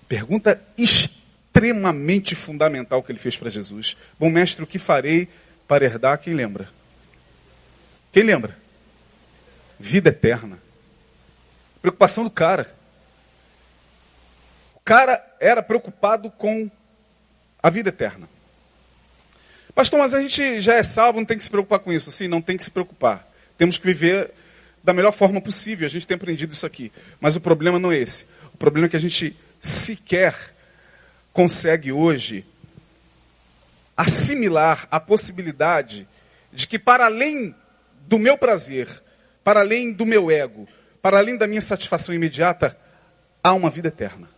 [0.08, 3.94] Pergunta extremamente fundamental que ele fez para Jesus.
[4.18, 5.28] Bom mestre, o que farei
[5.68, 6.18] para herdar?
[6.18, 6.66] Quem lembra?
[8.10, 8.56] Quem lembra?
[9.78, 10.58] Vida eterna.
[11.82, 12.74] Preocupação do cara.
[14.74, 16.70] O cara era preocupado com
[17.62, 18.28] a vida eterna.
[19.74, 22.10] Pastor, mas a gente já é salvo, não tem que se preocupar com isso.
[22.10, 23.26] Sim, não tem que se preocupar.
[23.56, 24.30] Temos que viver
[24.82, 25.86] da melhor forma possível.
[25.86, 26.90] A gente tem aprendido isso aqui.
[27.20, 28.26] Mas o problema não é esse.
[28.52, 30.34] O problema é que a gente sequer
[31.32, 32.44] consegue hoje
[33.96, 36.08] assimilar a possibilidade
[36.52, 37.54] de que, para além
[38.08, 38.88] do meu prazer,
[39.44, 40.66] para além do meu ego,
[41.00, 42.76] para além da minha satisfação imediata,
[43.42, 44.28] há uma vida eterna.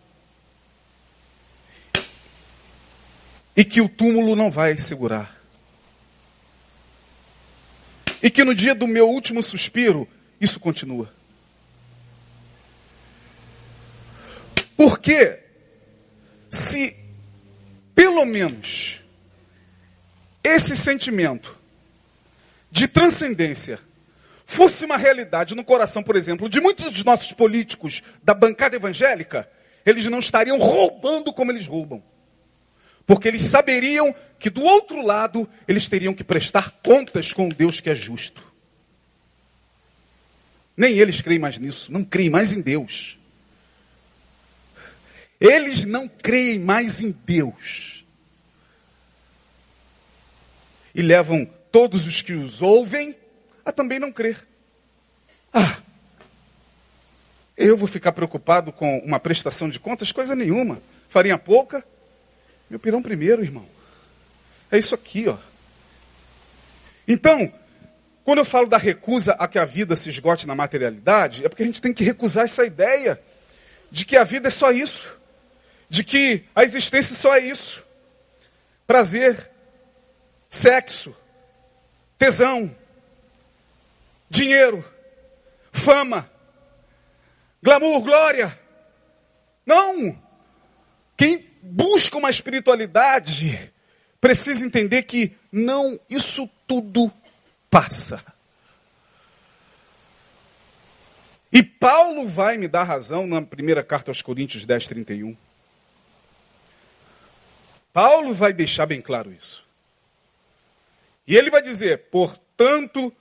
[3.55, 5.39] E que o túmulo não vai segurar.
[8.21, 10.07] E que no dia do meu último suspiro,
[10.39, 11.13] isso continua.
[14.75, 15.39] Porque,
[16.49, 16.95] se
[17.93, 19.01] pelo menos
[20.43, 21.57] esse sentimento
[22.71, 23.79] de transcendência
[24.45, 29.49] fosse uma realidade no coração, por exemplo, de muitos dos nossos políticos da bancada evangélica,
[29.85, 32.03] eles não estariam roubando como eles roubam.
[33.05, 37.89] Porque eles saberiam que do outro lado eles teriam que prestar contas com Deus que
[37.89, 38.43] é justo.
[40.75, 43.19] Nem eles creem mais nisso, não creem mais em Deus.
[45.39, 48.05] Eles não creem mais em Deus.
[50.95, 53.15] E levam todos os que os ouvem
[53.65, 54.47] a também não crer.
[55.53, 55.77] Ah,
[57.55, 60.11] eu vou ficar preocupado com uma prestação de contas?
[60.11, 60.81] Coisa nenhuma.
[61.07, 61.85] Farinha pouca,
[62.69, 63.67] meu pirão primeiro, irmão.
[64.71, 65.37] É isso aqui, ó.
[67.07, 67.51] Então,
[68.23, 71.63] quando eu falo da recusa a que a vida se esgote na materialidade, é porque
[71.63, 73.21] a gente tem que recusar essa ideia
[73.91, 75.13] de que a vida é só isso,
[75.89, 77.83] de que a existência só é isso:
[78.87, 79.51] prazer,
[80.49, 81.15] sexo,
[82.17, 82.73] tesão,
[84.29, 84.83] dinheiro,
[85.71, 86.29] fama,
[87.61, 88.59] glamour, glória.
[89.65, 90.19] Não!
[91.15, 93.71] Quem busca uma espiritualidade
[94.19, 97.11] precisa entender que não, isso tudo
[97.69, 98.23] passa.
[101.51, 105.37] E Paulo vai me dar razão na primeira carta aos Coríntios 10, 31.
[107.93, 109.65] Paulo vai deixar bem claro isso.
[111.27, 113.13] E ele vai dizer: portanto,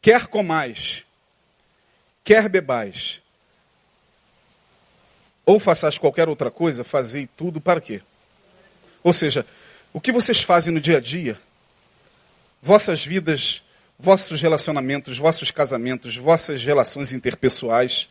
[0.00, 1.04] quer comais,
[2.24, 3.22] quer bebais,
[5.44, 8.00] ou façais qualquer outra coisa, fazei tudo para quê?
[9.02, 9.44] Ou seja,
[9.92, 11.38] o que vocês fazem no dia a dia,
[12.62, 13.62] vossas vidas,
[13.98, 18.08] vossos relacionamentos, vossos casamentos, vossas relações interpessoais,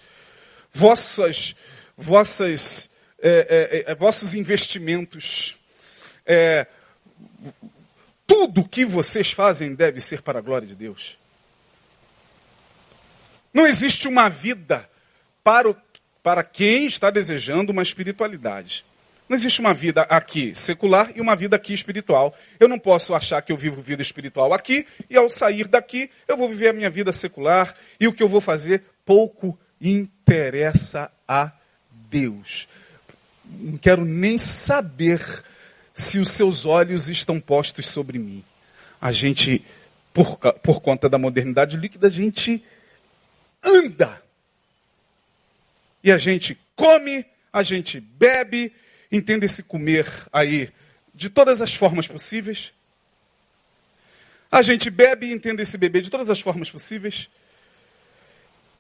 [0.71, 1.55] vossas,
[1.97, 5.57] vossas, é, é, é, vossos investimentos,
[6.25, 6.67] é,
[8.25, 11.17] tudo que vocês fazem deve ser para a glória de Deus.
[13.53, 14.89] Não existe uma vida
[15.43, 15.75] para, o,
[16.23, 18.85] para quem está desejando uma espiritualidade.
[19.27, 22.35] Não existe uma vida aqui secular e uma vida aqui espiritual.
[22.59, 26.37] Eu não posso achar que eu vivo vida espiritual aqui e ao sair daqui eu
[26.37, 31.51] vou viver a minha vida secular e o que eu vou fazer pouco interessa a
[32.09, 32.67] Deus.
[33.45, 35.21] Não quero nem saber
[35.93, 38.43] se os seus olhos estão postos sobre mim.
[38.99, 39.63] A gente,
[40.13, 42.63] por, por conta da modernidade líquida, a gente
[43.63, 44.22] anda.
[46.03, 48.73] E a gente come, a gente bebe,
[49.11, 50.69] entende esse comer aí
[51.13, 52.73] de todas as formas possíveis.
[54.51, 57.29] A gente bebe e entende esse beber de todas as formas possíveis.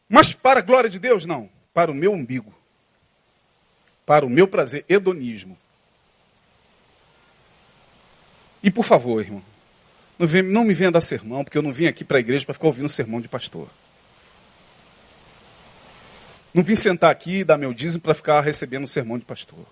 [0.09, 1.49] Mas para a glória de Deus, não.
[1.73, 2.53] Para o meu umbigo.
[4.05, 5.57] Para o meu prazer, hedonismo.
[8.61, 9.43] E por favor, irmão,
[10.17, 12.53] não, não me venha dar sermão, porque eu não vim aqui para a igreja para
[12.53, 13.69] ficar ouvindo sermão de pastor.
[16.53, 19.65] Não vim sentar aqui e dar meu dízimo para ficar recebendo sermão de pastor.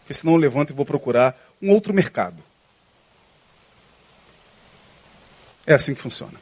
[0.00, 2.42] Porque senão eu levanto e vou procurar um outro mercado.
[5.66, 6.40] É assim que funciona.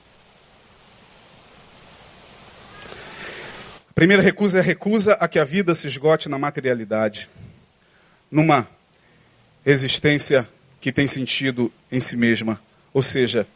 [3.90, 7.28] A primeira recusa é a recusa a que a vida se esgote na materialidade,
[8.30, 8.68] numa
[9.64, 10.46] existência
[10.80, 12.60] que tem sentido em si mesma.
[12.92, 13.46] Ou seja,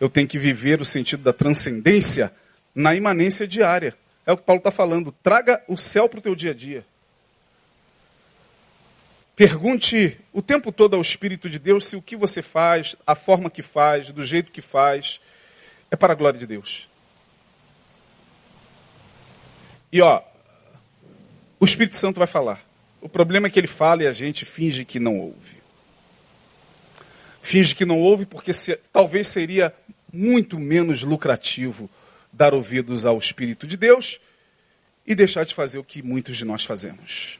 [0.00, 2.32] eu tenho que viver o sentido da transcendência
[2.74, 3.94] na imanência diária.
[4.28, 5.10] É o que Paulo está falando.
[5.22, 6.84] Traga o céu para o teu dia a dia.
[9.34, 13.48] Pergunte o tempo todo ao Espírito de Deus se o que você faz, a forma
[13.48, 15.18] que faz, do jeito que faz,
[15.90, 16.90] é para a glória de Deus.
[19.90, 20.20] E ó,
[21.58, 22.62] o Espírito Santo vai falar.
[23.00, 25.56] O problema é que ele fala e a gente finge que não ouve.
[27.40, 29.74] Finge que não ouve porque se, talvez seria
[30.12, 31.88] muito menos lucrativo
[32.32, 34.20] dar ouvidos ao Espírito de Deus
[35.06, 37.38] e deixar de fazer o que muitos de nós fazemos.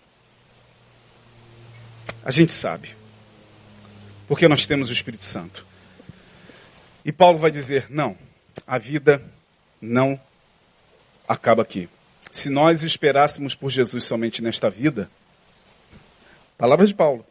[2.25, 2.97] A gente sabe.
[4.27, 5.67] Porque nós temos o Espírito Santo.
[7.05, 8.17] E Paulo vai dizer: não,
[8.67, 9.23] a vida
[9.81, 10.21] não
[11.27, 11.89] acaba aqui.
[12.31, 15.11] Se nós esperássemos por Jesus somente nesta vida,
[16.59, 17.25] palavras de Paulo,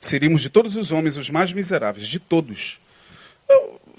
[0.00, 2.80] seríamos de todos os homens os mais miseráveis, de todos.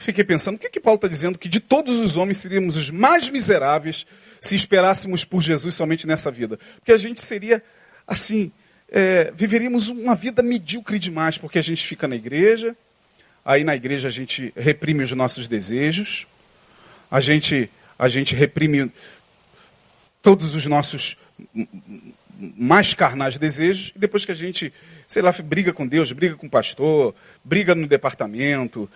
[0.02, 1.38] Fiquei pensando, o que, que Paulo está dizendo?
[1.38, 4.06] Que de todos os homens seríamos os mais miseráveis
[4.40, 6.60] se esperássemos por Jesus somente nessa vida.
[6.78, 7.64] Porque a gente seria,
[8.08, 8.52] assim,
[8.90, 12.76] é, viveríamos uma vida medíocre demais, porque a gente fica na igreja,
[13.46, 16.26] aí na igreja a gente reprime os nossos desejos,
[17.10, 18.92] a gente, a gente reprime
[20.22, 21.18] todos os nossos
[22.58, 24.74] mais carnais desejos, e depois que a gente,
[25.08, 27.14] sei lá, briga com Deus, briga com o pastor,
[27.44, 28.90] briga no departamento,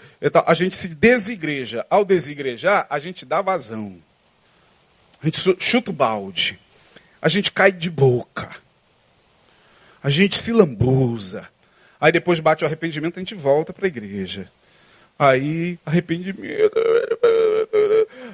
[0.46, 1.86] a gente se desigreja.
[1.90, 3.98] Ao desigrejar, a gente dá vazão.
[5.22, 6.60] A gente chuta o balde.
[7.22, 8.50] A gente cai de boca.
[10.04, 11.48] A gente se lambuza.
[12.00, 14.52] Aí depois bate o arrependimento, a gente volta para a igreja.
[15.18, 16.76] Aí, arrependimento.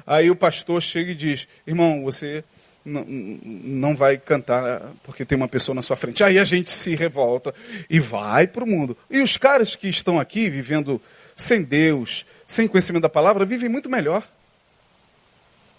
[0.06, 2.44] Aí o pastor chega e diz: Irmão, você
[2.84, 6.24] não, vai cantar porque tem uma pessoa na sua frente.
[6.24, 7.54] Aí a gente se revolta
[7.88, 8.96] e vai para o mundo.
[9.10, 11.00] E os caras que estão aqui vivendo
[11.36, 14.26] sem Deus, sem conhecimento da palavra, vivem muito melhor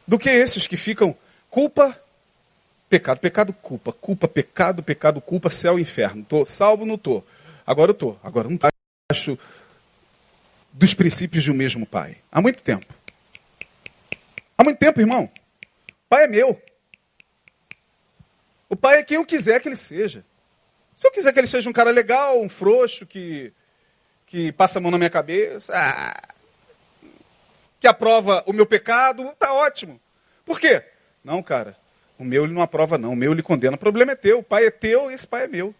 [0.07, 1.15] do que esses que ficam
[1.49, 1.97] culpa,
[2.93, 6.23] Pecado, pecado, culpa, culpa, pecado, pecado, culpa, céu e inferno.
[6.23, 7.23] Tô salvo, não tô.
[7.65, 8.15] Agora eu tô.
[8.21, 8.59] Agora não
[9.11, 9.35] acho
[10.71, 12.17] dos princípios do mesmo pai.
[12.31, 12.93] Há muito tempo.
[14.55, 15.27] Há muito tempo, irmão.
[16.07, 16.61] Pai é meu.
[18.73, 20.25] O pai é quem eu quiser que ele seja.
[20.97, 23.53] Se eu quiser que ele seja um cara legal, um frouxo, que,
[24.25, 26.33] que passa a mão na minha cabeça, ah,
[27.79, 30.01] que aprova o meu pecado, tá ótimo.
[30.43, 30.83] Por quê?
[31.23, 31.77] Não, cara.
[32.17, 33.13] O meu ele não aprova, não.
[33.13, 33.75] O meu ele condena.
[33.75, 34.39] O problema é teu.
[34.39, 35.75] O pai é teu e esse pai é meu.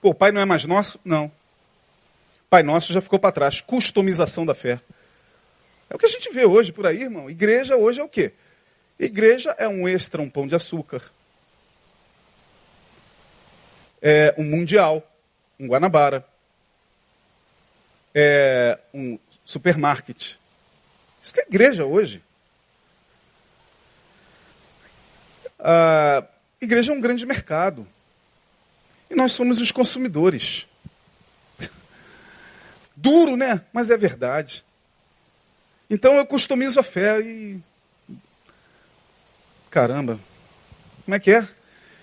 [0.00, 0.98] Pô, o pai não é mais nosso?
[1.04, 1.30] Não.
[2.48, 3.60] Pai nosso já ficou para trás.
[3.60, 4.80] Customização da fé.
[5.90, 7.28] É o que a gente vê hoje por aí, irmão.
[7.28, 8.32] Igreja hoje é o quê?
[8.98, 11.02] Igreja é um extra, um pão de açúcar.
[14.00, 15.02] É um mundial,
[15.58, 16.24] um Guanabara.
[18.14, 20.34] É um supermarket.
[21.22, 22.22] Isso que é igreja hoje.
[25.58, 26.24] A
[26.60, 27.86] igreja é um grande mercado.
[29.10, 30.66] E nós somos os consumidores.
[32.96, 33.62] Duro, né?
[33.72, 34.64] Mas é verdade.
[35.90, 37.60] Então eu customizo a fé e.
[39.70, 40.18] Caramba,
[41.04, 41.46] como é que é?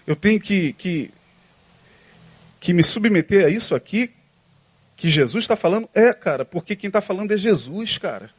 [0.05, 1.11] Eu tenho que, que,
[2.65, 4.11] que me submeter a isso aqui
[4.95, 5.87] que Jesus está falando?
[5.93, 8.31] É, cara, porque quem está falando é Jesus, cara.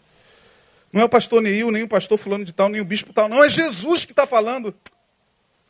[0.93, 3.29] Não é o pastor Neil, nem o pastor fulano de tal, nem o bispo tal,
[3.29, 4.75] não, é Jesus que está falando.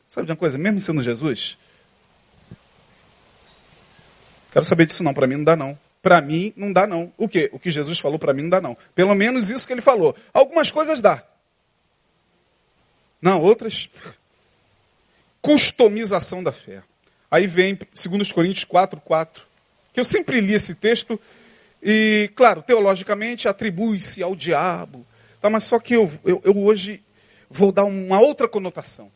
[0.09, 0.57] Sabe de uma coisa?
[0.57, 1.59] Mesmo sendo Jesus,
[4.51, 5.13] quero saber disso não.
[5.13, 5.79] Para mim não dá não.
[6.01, 7.13] Para mim não dá não.
[7.19, 7.51] O que?
[7.53, 8.75] O que Jesus falou para mim não dá não.
[8.95, 10.17] Pelo menos isso que ele falou.
[10.33, 11.23] Algumas coisas dá.
[13.21, 13.91] Não, outras.
[15.43, 16.83] Customização da fé.
[17.37, 17.79] Aí vem
[18.09, 19.47] 2 Coríntios 4, 4.
[19.93, 21.21] Que eu sempre li esse texto
[21.83, 25.07] e, claro, teologicamente atribui-se ao diabo.
[25.39, 27.03] Tá, mas só que eu, eu, eu hoje
[27.51, 29.13] vou dar uma outra conotação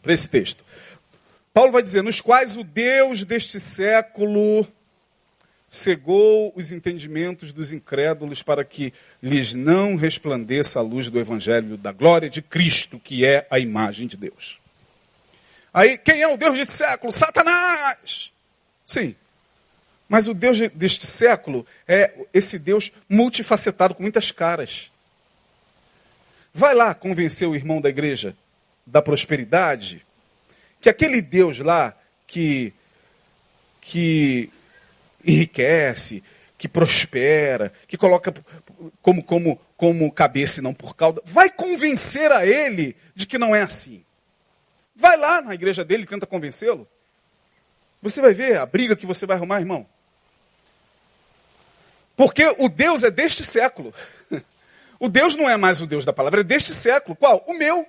[0.00, 0.64] para esse texto.
[1.52, 4.64] Paulo vai dizer: nos quais o Deus deste século
[5.68, 11.90] cegou os entendimentos dos incrédulos para que lhes não resplandeça a luz do evangelho da
[11.90, 14.60] glória de Cristo, que é a imagem de Deus.
[15.76, 17.12] Aí, quem é o Deus deste século?
[17.12, 18.32] Satanás!
[18.86, 19.14] Sim.
[20.08, 24.90] Mas o Deus deste século é esse Deus multifacetado, com muitas caras.
[26.54, 28.34] Vai lá convencer o irmão da igreja
[28.86, 30.02] da prosperidade,
[30.80, 31.92] que aquele Deus lá
[32.26, 32.72] que,
[33.82, 34.48] que
[35.22, 36.24] enriquece,
[36.56, 38.32] que prospera, que coloca
[39.02, 43.54] como, como, como cabeça e não por cauda, vai convencer a ele de que não
[43.54, 44.05] é assim.
[44.96, 46.88] Vai lá na igreja dele e tenta convencê-lo.
[48.02, 49.86] Você vai ver a briga que você vai arrumar, irmão.
[52.16, 53.94] Porque o Deus é deste século.
[54.98, 57.14] O Deus não é mais o Deus da palavra, é deste século.
[57.14, 57.44] Qual?
[57.46, 57.86] O meu.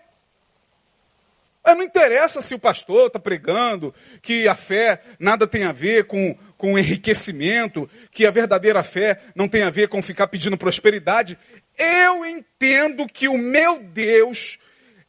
[1.63, 6.05] Mas não interessa se o pastor está pregando que a fé nada tem a ver
[6.05, 11.39] com, com enriquecimento, que a verdadeira fé não tem a ver com ficar pedindo prosperidade.
[11.77, 14.59] Eu entendo que o meu Deus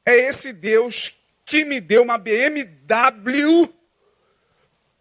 [0.07, 1.18] é esse Deus
[1.49, 3.73] que me deu uma BMW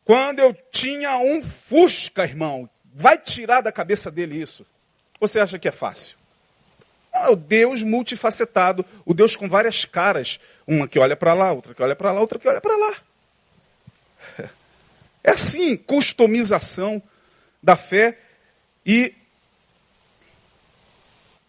[0.06, 2.70] quando eu tinha um Fusca, irmão.
[2.96, 4.66] Vai tirar da cabeça dele isso.
[5.20, 6.18] Você acha que é fácil?
[7.12, 10.40] Ah, o Deus multifacetado, o Deus com várias caras.
[10.66, 12.96] Uma que olha para lá, outra que olha para lá, outra que olha para lá.
[15.22, 17.04] É assim, customização
[17.62, 18.18] da fé
[18.86, 19.14] e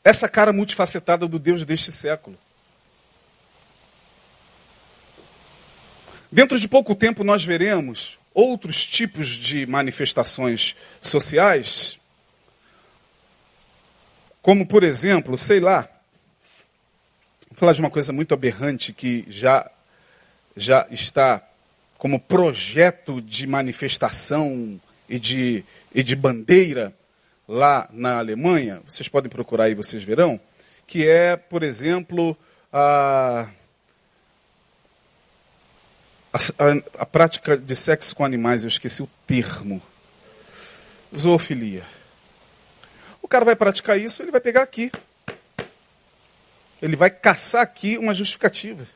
[0.02, 2.36] essa cara multifacetada do Deus deste século.
[6.30, 11.98] Dentro de pouco tempo nós veremos outros tipos de manifestações sociais,
[14.42, 15.88] como por exemplo, sei lá,
[17.48, 19.70] vou falar de uma coisa muito aberrante que já
[20.54, 21.42] já está
[21.96, 25.64] como projeto de manifestação e de,
[25.94, 26.92] e de bandeira
[27.48, 30.38] lá na Alemanha, vocês podem procurar aí, vocês verão,
[30.86, 32.36] que é, por exemplo,
[32.72, 33.48] a,
[36.32, 39.82] a, a, prática de sexo com animais, eu esqueci o termo.
[41.16, 41.84] Zoofilia.
[43.22, 44.92] O cara vai praticar isso, ele vai pegar aqui.
[46.80, 48.86] Ele vai caçar aqui uma justificativa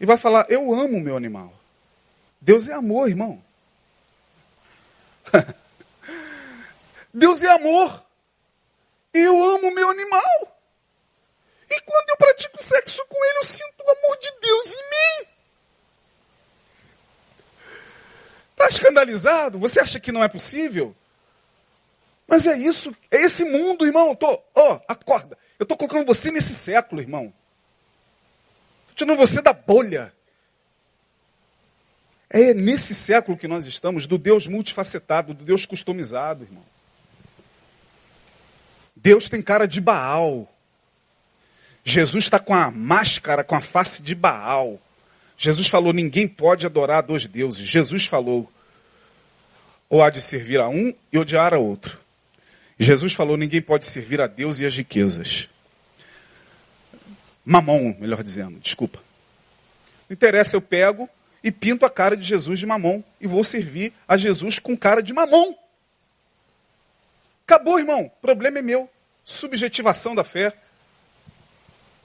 [0.00, 1.52] e vai falar: Eu amo o meu animal.
[2.40, 3.42] Deus é amor, irmão.
[7.12, 8.04] Deus é amor.
[9.12, 10.55] Eu amo o meu animal.
[11.70, 15.28] E quando eu pratico sexo com ele, eu sinto o amor de Deus em mim.
[18.52, 19.58] Está escandalizado?
[19.58, 20.94] Você acha que não é possível?
[22.26, 24.14] Mas é isso, é esse mundo, irmão.
[24.14, 25.38] Tô, ó, oh, acorda.
[25.58, 27.32] Eu estou colocando você nesse século, irmão
[28.96, 30.12] tirando você da bolha.
[32.28, 36.64] É nesse século que nós estamos, do Deus multifacetado, do Deus customizado, irmão.
[38.96, 40.50] Deus tem cara de Baal.
[41.88, 44.82] Jesus está com a máscara, com a face de Baal.
[45.38, 47.64] Jesus falou: ninguém pode adorar dois deuses.
[47.64, 48.52] Jesus falou:
[49.88, 51.96] ou há de servir a um e odiar a outro.
[52.76, 55.48] Jesus falou: ninguém pode servir a Deus e as riquezas.
[57.44, 58.98] Mamon, melhor dizendo, desculpa.
[60.08, 61.08] Não interessa, eu pego
[61.40, 65.00] e pinto a cara de Jesus de mamon e vou servir a Jesus com cara
[65.00, 65.54] de mamon.
[67.46, 68.10] Acabou, irmão.
[68.20, 68.90] Problema é meu.
[69.24, 70.52] Subjetivação da fé.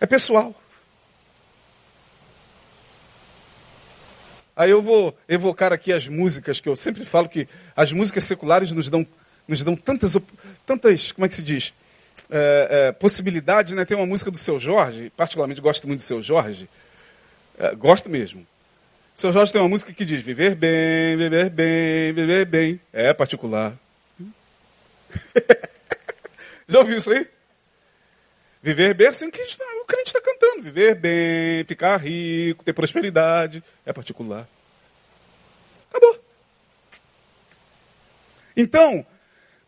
[0.02, 0.54] É pessoal.
[4.54, 8.74] Aí eu vou evocar aqui as músicas que eu sempre falo que as músicas seculares
[8.74, 9.08] nos dão,
[9.47, 10.18] nos dão tantas,
[10.66, 11.74] tantas, como é que se diz?
[12.32, 13.84] é, é, possibilidade, né?
[13.84, 16.70] Tem uma música do seu Jorge, particularmente gosto muito do seu Jorge,
[17.60, 18.41] é, gosto mesmo.
[19.16, 22.80] O seu Jorge tem uma música que diz: Viver bem, viver bem, viver bem.
[22.93, 23.74] É particular.
[26.68, 27.28] Já ouviu isso aí?
[28.62, 30.64] Viver bem, assim, o, que tá, o crente está cantando.
[30.64, 33.64] Viver bem, ficar rico, ter prosperidade.
[33.86, 34.47] É particular.
[35.89, 36.24] Acabou.
[38.55, 39.05] Então,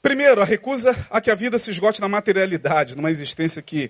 [0.03, 3.89] Primeiro, a recusa a que a vida se esgote na materialidade, numa existência que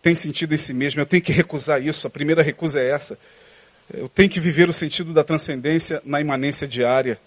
[0.00, 1.02] tem sentido em si mesma.
[1.02, 2.06] Eu tenho que recusar isso.
[2.06, 3.18] A primeira recusa é essa.
[3.92, 7.18] Eu tenho que viver o sentido da transcendência na imanência diária.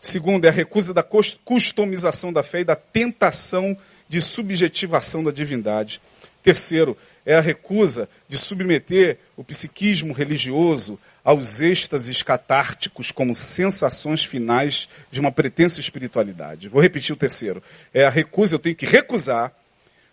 [0.00, 3.76] Segundo, é a recusa da customização da fé e da tentação
[4.08, 6.00] de subjetivação da divindade.
[6.42, 14.88] Terceiro, é a recusa de submeter o psiquismo religioso aos êxtases catárticos como sensações finais
[15.10, 16.68] de uma pretensa espiritualidade.
[16.68, 17.62] Vou repetir o terceiro.
[17.92, 19.52] É a recusa, eu tenho que recusar,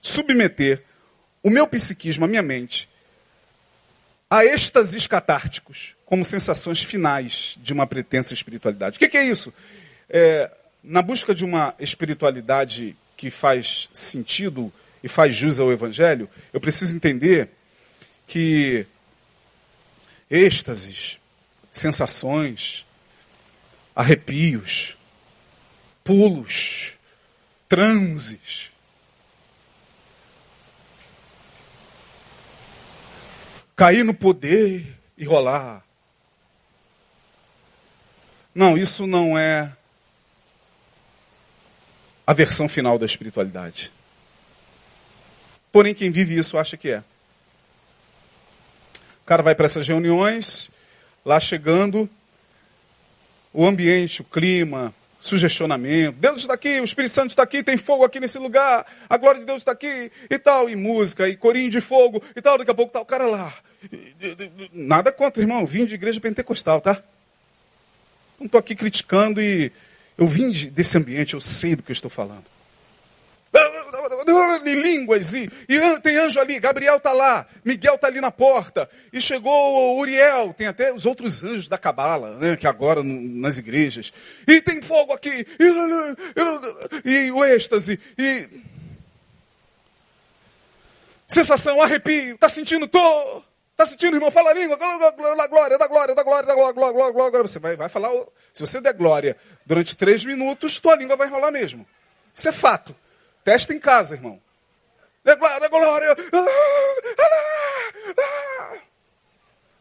[0.01, 0.83] submeter
[1.41, 2.89] o meu psiquismo, a minha mente,
[4.29, 8.97] a êxtases catárticos como sensações finais de uma pretensa espiritualidade.
[8.97, 9.53] O que, é isso?
[10.09, 10.51] É,
[10.83, 14.73] na busca de uma espiritualidade que faz sentido
[15.05, 17.51] e faz jus ao Evangelho, eu preciso entender
[18.25, 18.87] que
[20.31, 21.19] êxtases,
[21.71, 22.83] sensações,
[23.95, 24.97] arrepios,
[26.03, 26.95] pulos,
[27.69, 28.71] transes.
[33.75, 35.85] Cair no poder e rolar.
[38.55, 39.71] Não, isso não é
[42.25, 43.91] a versão final da espiritualidade.
[45.75, 46.99] Porém, quem vive isso acha que é.
[49.21, 50.71] O cara vai para essas reuniões,
[51.25, 52.09] lá chegando,
[53.51, 56.17] o ambiente, o clima, sugestionamento.
[56.17, 59.41] Deus está aqui, o Espírito Santo está aqui, tem fogo aqui nesse lugar, a glória
[59.41, 62.71] de Deus está aqui e tal, e música, e corinho de fogo e tal, daqui
[62.71, 63.53] a pouco tá o cara lá.
[64.71, 67.03] Nada contra, irmão, eu vim de igreja pentecostal, tá?
[68.39, 69.73] Não estou aqui criticando e
[70.17, 72.54] eu vim desse ambiente, eu sei do que eu estou falando
[74.65, 78.89] em línguas, e, e tem anjo ali, Gabriel está lá, Miguel está ali na porta,
[79.11, 84.11] e chegou Uriel, tem até os outros anjos da Cabala, né, que agora nas igrejas,
[84.47, 88.47] e tem fogo aqui, e, e o êxtase, e
[91.27, 92.87] sensação, arrepio, está sentindo?
[92.87, 93.43] Tô.
[93.71, 94.31] Está sentindo, irmão?
[94.31, 97.41] Fala a língua, da glória, da glória, da glória, da glória, glória, glória, glória.
[97.41, 98.09] Você vai, vai falar,
[98.53, 101.85] se você der glória durante três minutos, tua língua vai rolar mesmo.
[102.33, 102.95] Isso é fato.
[103.45, 104.41] Testa em casa, irmão.
[105.23, 106.15] Declara glória.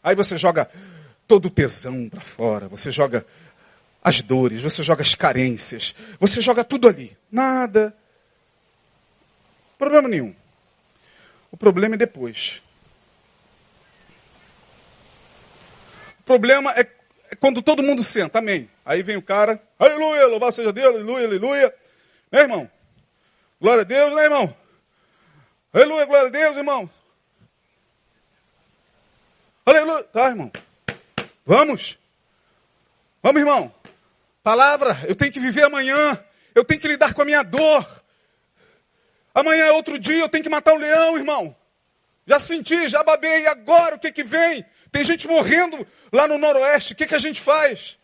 [0.03, 0.71] Aí você joga
[1.27, 2.69] todo o tesão para fora.
[2.69, 3.25] Você joga
[4.03, 5.95] as dores, você joga as carências.
[6.21, 7.17] Você joga tudo ali.
[7.33, 7.97] Nada.
[9.79, 10.35] Problema nenhum.
[11.51, 12.63] O problema é depois.
[16.21, 16.81] O problema é,
[17.31, 18.69] é quando todo mundo senta, amém.
[18.85, 21.75] Aí vem o cara, aleluia, louvado seja Deus, aleluia, aleluia.
[22.31, 22.71] Meu irmão,
[23.65, 24.55] Glória a Deus, né, irmão?
[25.73, 26.91] Aleluia, glória a Deus, irmão.
[29.65, 30.05] Aleluia.
[30.05, 30.53] Tá, irmão.
[31.47, 31.99] Vamos.
[33.23, 33.75] Vamos, irmão.
[34.43, 36.23] Palavra, eu tenho que viver amanhã.
[36.55, 37.89] Eu tenho que lidar com a minha dor.
[39.35, 41.57] Amanhã é outro dia, eu tenho que matar o um leão, irmão.
[42.27, 43.45] Já senti, já babei.
[43.45, 44.63] E agora o que que vem?
[44.93, 46.93] Tem gente morrendo lá no noroeste.
[46.93, 47.99] O que que a gente faz?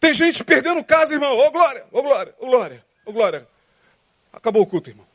[0.00, 1.36] Tem gente perdendo casa, irmão.
[1.36, 3.55] Ô, oh, glória, ô, oh, glória, ô, oh, glória, ô, glória.
[4.36, 5.06] Acabou o culto, irmão.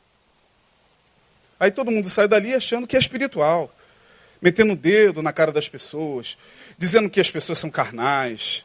[1.58, 3.72] Aí todo mundo sai dali achando que é espiritual,
[4.40, 6.36] metendo o dedo na cara das pessoas,
[6.76, 8.64] dizendo que as pessoas são carnais.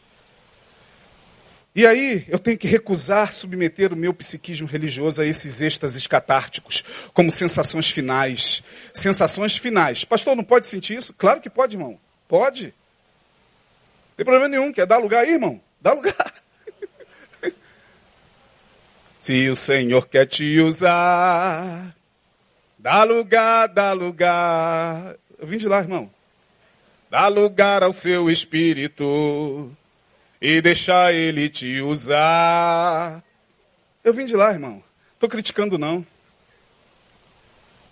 [1.76, 6.84] E aí eu tenho que recusar submeter o meu psiquismo religioso a esses êxtases catárticos,
[7.14, 8.64] como sensações finais.
[8.92, 10.04] Sensações finais.
[10.04, 11.14] Pastor, não pode sentir isso?
[11.14, 12.00] Claro que pode, irmão.
[12.28, 12.64] Pode.
[12.66, 14.74] Não tem problema nenhum.
[14.74, 15.62] Quer dar lugar aí, irmão?
[15.80, 16.34] Dá lugar.
[19.28, 21.94] Se o Senhor quer te usar,
[22.80, 25.18] dá lugar, dá lugar.
[25.38, 26.10] Eu vim de lá, irmão.
[27.10, 29.70] Dá lugar ao seu espírito
[30.42, 33.22] e deixar ele te usar.
[34.02, 34.82] Eu vim de lá, irmão.
[35.16, 36.08] Estou criticando, não.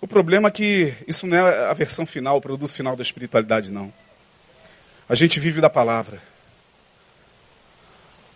[0.00, 3.70] O problema é que isso não é a versão final, o produto final da espiritualidade,
[3.70, 3.92] não.
[5.06, 6.18] A gente vive da palavra.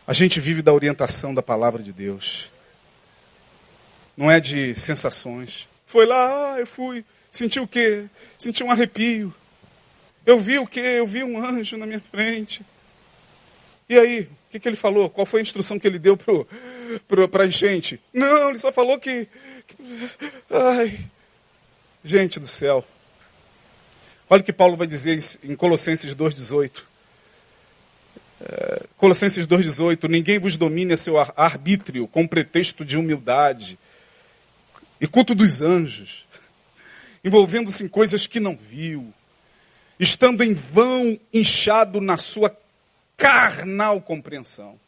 [0.07, 2.51] A gente vive da orientação da palavra de Deus
[4.21, 5.67] não é de sensações.
[5.87, 7.03] Foi lá, eu fui,
[7.33, 8.05] senti o quê?
[8.39, 9.35] Senti um arrepio.
[10.27, 10.81] Eu vi o quê?
[10.81, 12.63] Eu vi um anjo na minha frente.
[13.89, 15.09] E aí, o que, que ele falou?
[15.09, 17.99] Qual foi a instrução que ele deu para a gente?
[18.13, 19.27] Não, ele só falou que.
[20.51, 21.01] Ai,
[22.05, 22.85] gente do céu.
[24.29, 26.83] Olha o que Paulo vai dizer em Colossenses 2,18.
[28.43, 33.79] É, Colossenses 2,18: Ninguém vos domine a seu arbítrio com pretexto de humildade
[35.01, 36.27] e culto dos anjos,
[37.25, 39.13] envolvendo-se em coisas que não viu,
[39.99, 42.55] estando em vão inchado na sua
[43.17, 44.79] carnal compreensão.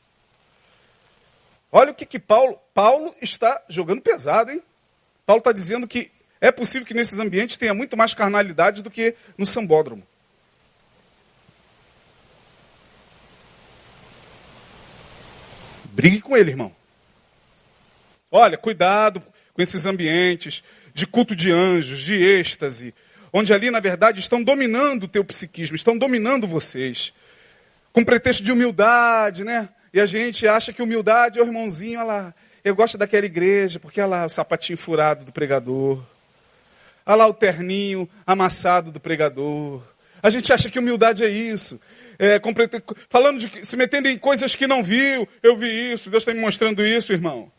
[1.70, 4.62] Olha o que, que Paulo, Paulo está jogando pesado, hein?
[5.24, 6.10] Paulo está dizendo que
[6.40, 10.06] é possível que nesses ambientes tenha muito mais carnalidade do que no sambódromo.
[15.84, 16.74] Brigue com ele, irmão.
[18.30, 19.22] Olha, cuidado
[19.62, 22.92] com esses ambientes de culto de anjos, de êxtase,
[23.32, 27.14] onde ali, na verdade, estão dominando o teu psiquismo, estão dominando vocês,
[27.92, 29.68] com pretexto de humildade, né?
[29.94, 32.34] E a gente acha que humildade é o irmãozinho, olha lá,
[32.64, 36.02] eu gosto daquela igreja, porque olha lá o sapatinho furado do pregador,
[37.06, 39.80] olha lá o terninho amassado do pregador.
[40.20, 41.80] A gente acha que humildade é isso.
[42.18, 42.40] É,
[43.08, 46.40] falando de se metendo em coisas que não viu, eu vi isso, Deus está me
[46.40, 47.50] mostrando isso, irmão.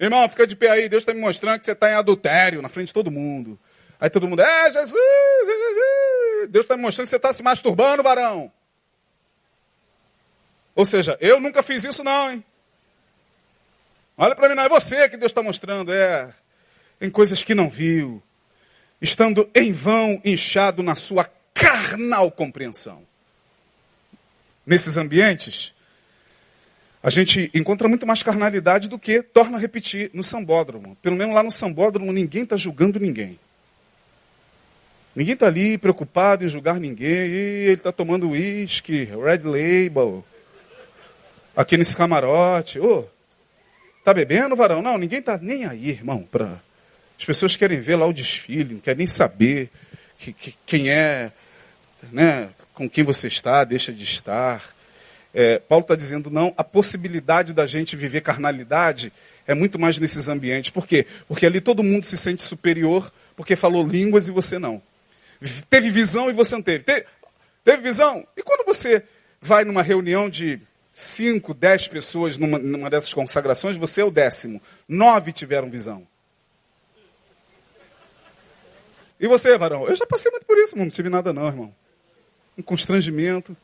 [0.00, 2.68] Irmão, fica de pé aí, Deus está me mostrando que você está em adultério na
[2.68, 3.58] frente de todo mundo.
[4.00, 6.50] Aí todo mundo, é Jesus, é Jesus.
[6.50, 8.52] Deus está me mostrando que você está se masturbando, varão.
[10.74, 12.44] Ou seja, eu nunca fiz isso não, hein?
[14.16, 16.32] Olha para mim, não é você que Deus está mostrando, é
[17.00, 18.22] em coisas que não viu,
[19.00, 23.06] estando em vão inchado na sua carnal compreensão.
[24.64, 25.74] Nesses ambientes,
[27.02, 30.96] a gente encontra muito mais carnalidade do que, torna a repetir, no sambódromo.
[31.00, 33.38] Pelo menos lá no sambódromo ninguém está julgando ninguém.
[35.14, 37.08] Ninguém está ali preocupado em julgar ninguém.
[37.08, 40.24] E ele está tomando uísque, red label.
[41.56, 42.78] aqui nesse camarote.
[42.78, 43.04] Ô,
[44.04, 44.82] tá bebendo, varão?
[44.82, 46.22] Não, ninguém tá nem aí, irmão.
[46.30, 46.60] Pra...
[47.18, 49.70] As pessoas querem ver lá o desfile, não querem nem saber
[50.18, 51.32] que, que, quem é,
[52.12, 54.77] né, com quem você está, deixa de estar.
[55.40, 59.12] É, Paulo está dizendo, não, a possibilidade da gente viver carnalidade
[59.46, 60.68] é muito mais nesses ambientes.
[60.68, 61.06] Por quê?
[61.28, 64.82] Porque ali todo mundo se sente superior porque falou línguas e você não.
[65.70, 66.82] Teve visão e você não teve.
[66.82, 67.06] Teve,
[67.62, 68.26] teve visão?
[68.36, 69.04] E quando você
[69.40, 70.60] vai numa reunião de
[70.90, 74.60] cinco, dez pessoas numa, numa dessas consagrações, você é o décimo.
[74.88, 76.04] Nove tiveram visão.
[79.20, 79.86] E você, varão?
[79.86, 81.72] Eu já passei muito por isso, não tive nada não, irmão.
[82.58, 83.56] Um constrangimento.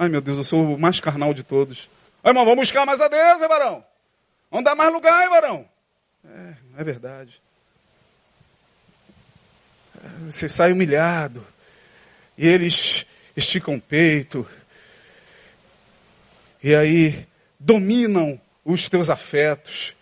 [0.00, 1.90] Ai, meu Deus, eu sou o mais carnal de todos.
[2.22, 3.84] Ai, irmão, vamos buscar mais a Deus, hein, varão?
[4.48, 5.68] Vamos dar mais lugar, hein, varão?
[6.24, 7.42] É, é verdade.
[10.26, 11.44] Você sai humilhado.
[12.36, 13.04] E eles
[13.36, 14.48] esticam o peito.
[16.62, 17.26] E aí
[17.58, 19.96] dominam os teus afetos.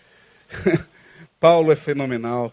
[1.40, 2.52] Paulo é fenomenal.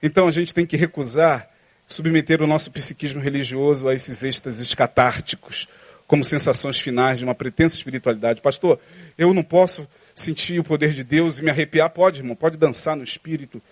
[0.00, 1.50] Então a gente tem que recusar
[1.88, 5.66] submeter o nosso psiquismo religioso a esses êxtases catárticos,
[6.08, 8.40] como sensações finais de uma pretensa espiritualidade.
[8.40, 8.80] Pastor,
[9.16, 11.90] eu não posso sentir o poder de Deus e me arrepiar?
[11.90, 13.62] Pode, irmão, pode dançar no espírito,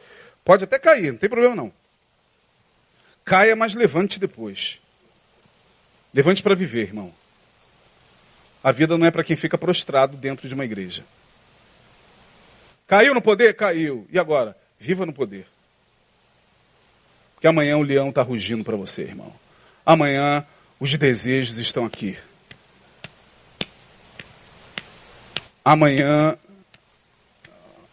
[0.45, 1.72] pode até cair, não tem problema não.
[3.24, 4.78] Caia, mas levante depois.
[6.12, 7.12] Levante para viver, irmão.
[8.62, 11.05] A vida não é para quem fica prostrado dentro de uma igreja.
[12.87, 13.55] Caiu no poder?
[13.55, 14.07] Caiu.
[14.12, 14.57] E agora?
[14.78, 15.47] Viva no poder.
[17.41, 19.34] Que amanhã o leão está rugindo para você, irmão.
[19.84, 20.47] Amanhã
[20.79, 22.18] os desejos estão aqui.
[25.64, 26.37] Amanhã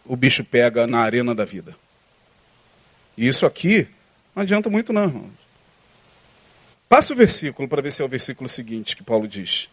[0.04, 1.76] o bicho pega na arena da vida.
[3.16, 3.88] E isso aqui
[4.34, 5.30] não adianta muito não, irmão.
[6.88, 9.68] Passa o versículo para ver se é o versículo seguinte que Paulo diz.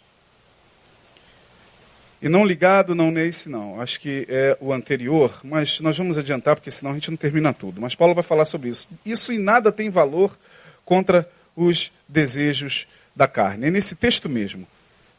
[2.21, 3.81] E não ligado, não nesse, não.
[3.81, 7.51] Acho que é o anterior, mas nós vamos adiantar, porque senão a gente não termina
[7.51, 7.81] tudo.
[7.81, 8.89] Mas Paulo vai falar sobre isso.
[9.03, 10.37] Isso em nada tem valor
[10.85, 13.67] contra os desejos da carne.
[13.67, 14.67] É nesse texto mesmo.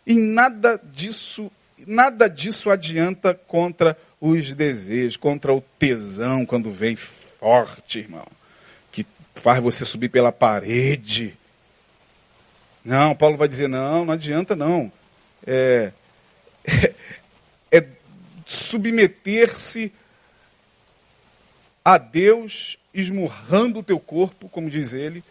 [0.06, 1.50] E nada disso,
[1.86, 8.26] nada disso adianta contra os desejos, contra o tesão quando vem forte, irmão.
[8.90, 11.36] Que faz você subir pela parede.
[12.84, 14.90] Não, Paulo vai dizer, não, não adianta não.
[15.46, 15.92] É,
[17.70, 17.86] é
[18.46, 19.92] submeter-se
[21.84, 25.24] a Deus, esmurrando o teu corpo, como diz ele,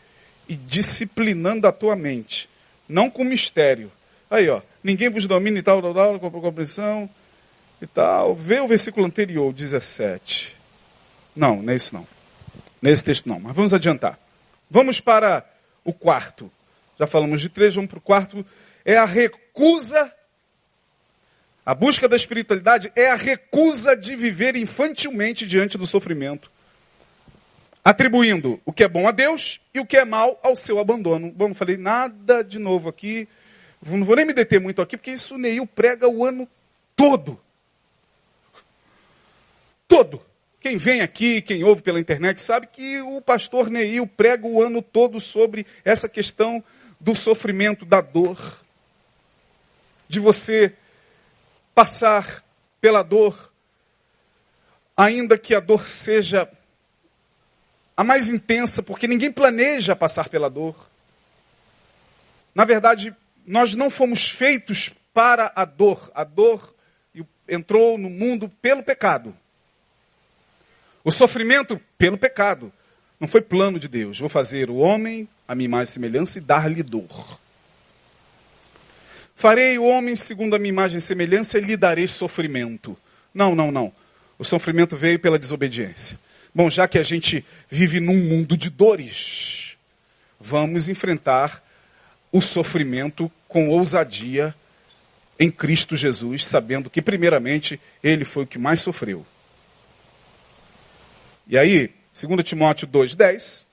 [0.48, 2.50] e disciplinando a tua mente.
[2.88, 3.92] Não com mistério.
[4.30, 7.10] Aí, ó, ninguém vos domina e tal, tal, tal, com compreensão
[7.82, 8.36] e tal.
[8.36, 10.56] Vê o versículo anterior, 17.
[11.36, 12.08] Não, não é isso não.
[12.82, 14.20] Nesse texto não, mas vamos adiantar.
[14.70, 15.46] Vamos para
[15.84, 16.52] o quarto.
[17.00, 18.46] Já falamos de três, vamos para o quarto.
[18.84, 20.12] É a recusa
[21.66, 26.52] a busca da espiritualidade é a recusa de viver infantilmente diante do sofrimento,
[27.84, 31.32] atribuindo o que é bom a Deus e o que é mal ao seu abandono.
[31.32, 33.28] Bom, não falei nada de novo aqui,
[33.86, 36.48] não vou nem me deter muito aqui, porque isso Neil prega o ano
[36.96, 37.40] todo.
[39.88, 40.24] Todo.
[40.60, 44.82] Quem vem aqui, quem ouve pela internet, sabe que o pastor Neil prega o ano
[44.82, 46.64] todo sobre essa questão
[47.00, 48.64] do sofrimento, da dor,
[50.08, 50.76] de você
[51.74, 52.44] passar
[52.80, 53.52] pela dor,
[54.96, 56.48] ainda que a dor seja
[58.02, 60.90] a mais intensa, porque ninguém planeja passar pela dor.
[62.56, 66.12] Na verdade, nós não fomos feitos para a dor.
[66.16, 66.74] A dor
[67.48, 69.38] entrou no mundo pelo pecado.
[71.04, 72.74] O sofrimento pelo pecado.
[73.20, 74.20] Não foi plano de Deus.
[74.20, 77.40] Vou fazer o homem a minha imagem e semelhança e dar-lhe dor.
[79.36, 82.98] Farei o homem segundo a minha imagem e semelhança e lhe darei sofrimento.
[83.32, 83.94] Não, não, não.
[84.40, 86.20] O sofrimento veio pela desobediência.
[86.54, 89.78] Bom, já que a gente vive num mundo de dores,
[90.40, 91.64] vamos enfrentar
[92.32, 94.54] o sofrimento com ousadia
[95.40, 99.26] em Cristo Jesus, sabendo que, primeiramente, Ele foi o que mais sofreu.
[101.48, 103.66] E aí, 2 Timóteo 2,10,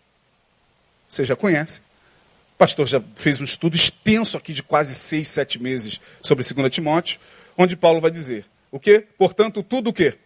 [1.09, 1.81] você já conhece,
[2.55, 6.73] o pastor já fez um estudo extenso aqui de quase seis, sete meses sobre 2
[6.73, 7.21] Timóteo,
[7.57, 9.05] onde Paulo vai dizer o quê?
[9.17, 10.17] Portanto, tudo o quê?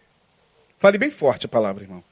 [0.79, 2.03] Fale bem forte a palavra, irmão.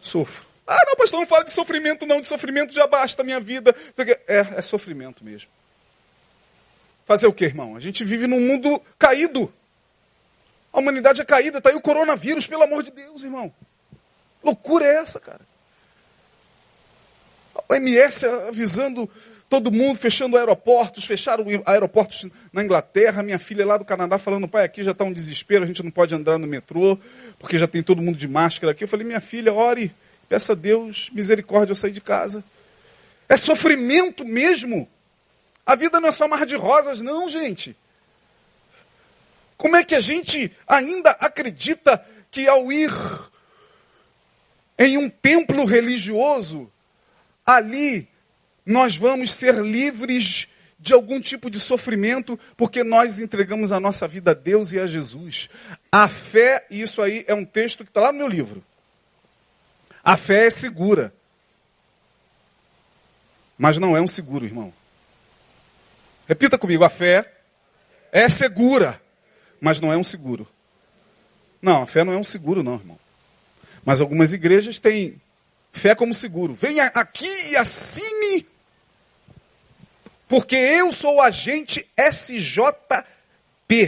[0.00, 0.46] Sofro.
[0.66, 2.20] Ah, não, pastor, não fala de sofrimento, não.
[2.20, 3.74] De sofrimento já basta a minha vida.
[4.26, 5.50] É, é sofrimento mesmo.
[7.04, 7.74] Fazer o quê, irmão?
[7.74, 9.52] A gente vive num mundo caído.
[10.72, 11.58] A humanidade é caída.
[11.58, 13.52] Está aí o coronavírus, pelo amor de Deus, irmão.
[14.44, 15.40] Loucura é essa, cara?
[17.68, 19.10] OMS avisando
[19.50, 23.20] todo mundo, fechando aeroportos, fecharam aeroportos na Inglaterra.
[23.20, 25.90] Minha filha lá do Canadá falando, pai, aqui já está um desespero, a gente não
[25.90, 26.96] pode andar no metrô,
[27.36, 28.84] porque já tem todo mundo de máscara aqui.
[28.84, 29.92] Eu falei, minha filha, ore,
[30.28, 32.44] peça a Deus misericórdia eu sair de casa.
[33.28, 34.88] É sofrimento mesmo.
[35.66, 37.76] A vida não é só mar de rosas, não, gente.
[39.56, 42.90] Como é que a gente ainda acredita que ao ir
[44.78, 46.70] em um templo religioso,
[47.44, 48.09] ali
[48.70, 50.48] nós vamos ser livres
[50.78, 54.86] de algum tipo de sofrimento, porque nós entregamos a nossa vida a Deus e a
[54.86, 55.50] Jesus.
[55.92, 58.64] A fé, e isso aí é um texto que está lá no meu livro.
[60.02, 61.12] A fé é segura.
[63.58, 64.72] Mas não é um seguro, irmão.
[66.26, 67.30] Repita comigo, a fé
[68.12, 69.02] é segura,
[69.60, 70.48] mas não é um seguro.
[71.60, 72.98] Não, a fé não é um seguro, não, irmão.
[73.84, 75.20] Mas algumas igrejas têm
[75.72, 76.54] fé como seguro.
[76.54, 78.46] Venha aqui e assine,
[80.30, 83.04] porque eu sou o agente SJP,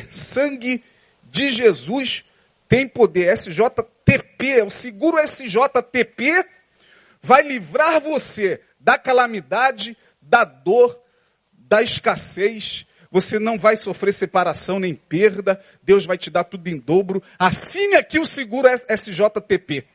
[0.09, 0.83] sangue
[1.23, 2.25] de Jesus
[2.69, 3.33] tem poder.
[3.33, 6.45] SJTP, é o seguro SJTP
[7.23, 11.01] vai livrar você da calamidade, da dor,
[11.53, 16.77] da escassez, você não vai sofrer separação nem perda, Deus vai te dar tudo em
[16.77, 17.23] dobro.
[17.39, 19.87] Assine aqui o seguro SJTP.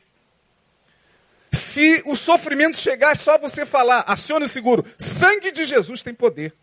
[1.52, 4.84] Se o sofrimento chegar, é só você falar, acione o seguro.
[4.98, 6.54] Sangue de Jesus tem poder.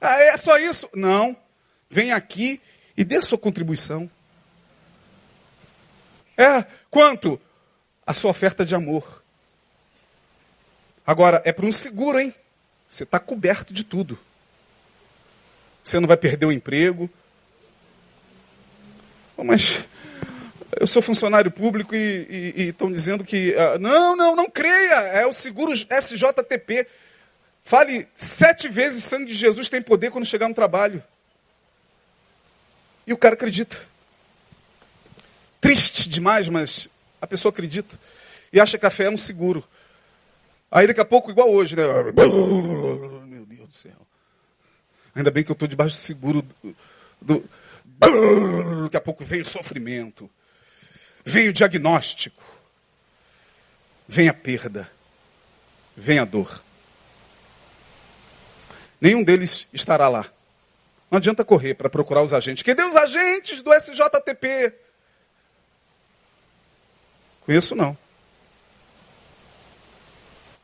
[0.00, 0.88] Ah, é só isso?
[0.94, 1.36] Não.
[1.88, 2.60] Vem aqui
[2.96, 4.10] e dê sua contribuição.
[6.36, 7.40] É quanto?
[8.06, 9.22] A sua oferta de amor.
[11.06, 12.34] Agora, é para um seguro, hein?
[12.88, 14.18] Você está coberto de tudo.
[15.84, 17.10] Você não vai perder o emprego.
[19.36, 19.86] Mas
[20.78, 23.54] eu sou funcionário público e estão dizendo que.
[23.54, 25.00] Uh, não, não, não creia.
[25.08, 26.86] É o seguro SJTP.
[27.62, 31.02] Fale sete vezes sangue de Jesus tem poder quando chegar no trabalho.
[33.06, 33.76] E o cara acredita.
[35.60, 36.88] Triste demais, mas
[37.20, 37.98] a pessoa acredita.
[38.52, 39.64] E acha que a fé é um seguro.
[40.70, 41.82] Aí daqui a pouco, igual hoje, né?
[43.26, 44.06] Meu Deus do céu.
[45.14, 46.44] Ainda bem que eu estou debaixo do seguro
[47.20, 47.44] do,
[48.00, 50.30] do, Daqui a pouco vem o sofrimento.
[51.24, 52.42] Vem o diagnóstico.
[54.08, 54.90] Vem a perda.
[55.96, 56.62] Vem a dor.
[59.00, 60.26] Nenhum deles estará lá.
[61.10, 62.62] Não adianta correr para procurar os agentes.
[62.62, 64.74] Cadê os agentes do SJTP?
[67.40, 67.92] Conheço não.
[67.92, 67.98] O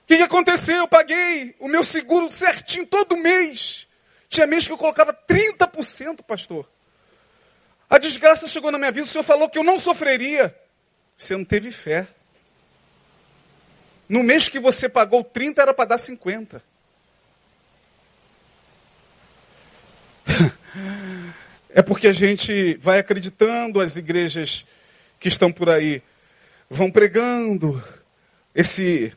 [0.06, 0.76] que, que aconteceu?
[0.76, 3.88] Eu paguei o meu seguro certinho todo mês.
[4.28, 6.70] Tinha mês que eu colocava 30%, pastor.
[7.88, 10.54] A desgraça chegou na minha vida, o senhor falou que eu não sofreria.
[11.16, 12.08] Você não teve fé.
[14.08, 16.62] No mês que você pagou 30 era para dar 50.
[21.76, 24.64] É porque a gente vai acreditando, as igrejas
[25.20, 26.02] que estão por aí
[26.70, 27.84] vão pregando
[28.54, 29.12] esse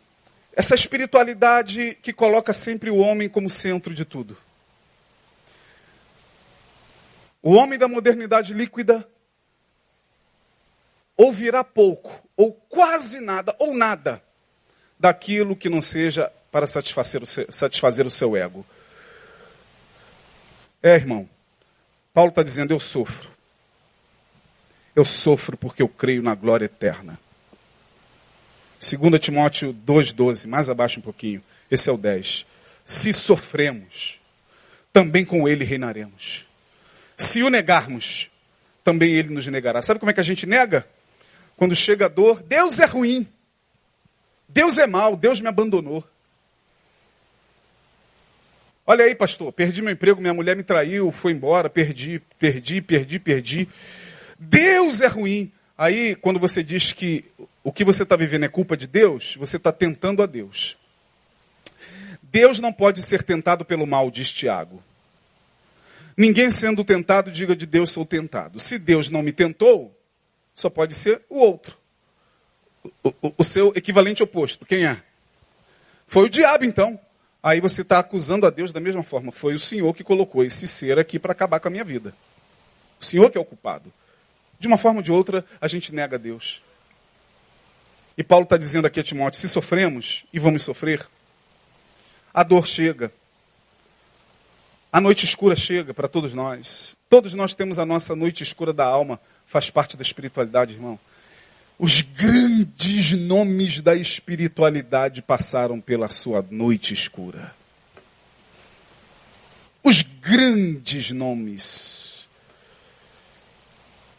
[0.51, 4.38] essa espiritualidade que coloca sempre o homem como centro de tudo.
[7.41, 9.07] O homem da modernidade líquida
[11.15, 14.23] ouvirá pouco, ou quase nada, ou nada,
[14.97, 18.65] daquilo que não seja para satisfazer o seu, satisfazer o seu ego.
[20.81, 21.29] É, irmão,
[22.13, 23.29] Paulo está dizendo: eu sofro.
[24.95, 27.19] Eu sofro porque eu creio na glória eterna.
[28.79, 31.43] 2 Timóteo 2,12, mais abaixo um pouquinho.
[31.69, 32.45] Esse é o 10.
[32.85, 34.19] Se sofremos,
[34.91, 36.48] também com ele reinaremos.
[37.20, 38.32] Se o negarmos,
[38.82, 39.82] também ele nos negará.
[39.82, 40.88] Sabe como é que a gente nega?
[41.57, 43.28] Quando chega a dor, Deus é ruim.
[44.47, 46.01] Deus é mau, Deus me abandonou.
[48.88, 53.20] Olha aí, pastor, perdi meu emprego, minha mulher me traiu, foi embora, perdi, perdi, perdi,
[53.20, 53.70] perdi.
[54.39, 55.51] Deus é ruim.
[55.78, 57.26] Aí, quando você diz que
[57.61, 60.78] o que você está vivendo é culpa de Deus, você está tentando a Deus.
[62.24, 64.82] Deus não pode ser tentado pelo mal, diz Tiago.
[66.20, 68.59] Ninguém sendo tentado, diga de Deus sou tentado.
[68.59, 69.97] Se Deus não me tentou,
[70.53, 71.78] só pode ser o outro.
[73.01, 74.65] O, o, o seu equivalente oposto.
[74.65, 75.01] Quem é?
[76.05, 76.99] Foi o diabo, então.
[77.41, 79.32] Aí você está acusando a Deus da mesma forma.
[79.32, 82.13] Foi o Senhor que colocou esse ser aqui para acabar com a minha vida.
[82.99, 83.89] O Senhor que é o culpado.
[84.59, 86.61] De uma forma ou de outra, a gente nega a Deus.
[88.17, 91.07] E Paulo está dizendo aqui a Timóteo: se sofremos, e vamos sofrer,
[92.34, 93.09] a dor chega.
[94.91, 96.97] A noite escura chega para todos nós.
[97.07, 100.99] Todos nós temos a nossa noite escura da alma, faz parte da espiritualidade, irmão.
[101.77, 107.55] Os grandes nomes da espiritualidade passaram pela sua noite escura.
[109.83, 112.27] Os grandes nomes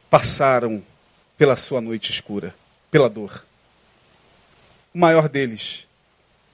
[0.08, 0.82] passaram
[1.36, 2.54] pela sua noite escura,
[2.90, 3.44] pela dor.
[4.94, 5.86] O maior deles,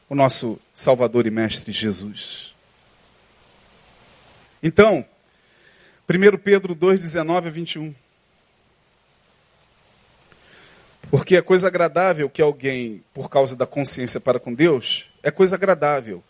[0.08, 2.55] o nosso Salvador e Mestre Jesus.
[4.66, 5.06] Então,
[6.10, 7.94] 1 Pedro 2, 19 a 21.
[11.08, 15.54] Porque é coisa agradável que alguém, por causa da consciência para com Deus, é coisa
[15.54, 16.20] agradável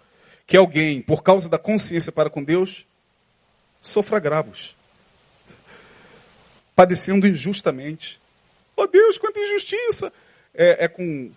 [0.47, 2.85] que alguém, por causa da consciência para com Deus,
[3.81, 4.77] sofra agravos,
[6.75, 8.21] padecendo injustamente.
[8.77, 10.13] Oh Deus, quanta injustiça!
[10.55, 11.33] É, é, com,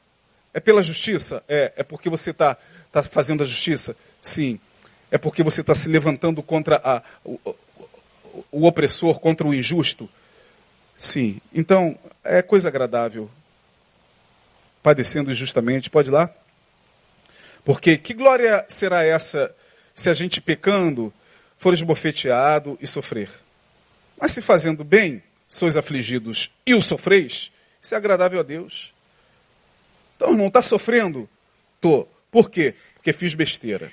[0.53, 1.41] é pela justiça?
[1.47, 2.57] É, é porque você está
[2.91, 3.95] tá fazendo a justiça?
[4.21, 4.59] Sim.
[5.11, 7.39] É porque você está se levantando contra a, o,
[8.51, 10.09] o, opressor, contra o injusto?
[10.97, 11.41] Sim.
[11.53, 13.29] Então, é coisa agradável.
[14.83, 16.29] Padecendo injustamente, pode ir lá?
[17.65, 19.53] Porque que glória será essa
[19.93, 21.13] se a gente pecando
[21.57, 23.29] for esbofeteado e sofrer?
[24.19, 27.51] Mas se fazendo bem, sois afligidos e o sofreis,
[27.81, 28.93] isso é agradável a Deus.
[30.15, 31.29] Então, irmão, está sofrendo?
[31.81, 32.07] Tô.
[32.29, 32.75] Por quê?
[32.95, 33.91] Porque fiz besteira.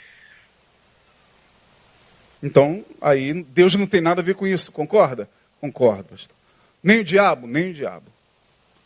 [2.43, 5.29] Então, aí Deus não tem nada a ver com isso, concorda?
[5.61, 6.37] Concordo, pastor.
[6.83, 8.07] Nem o diabo, nem o diabo.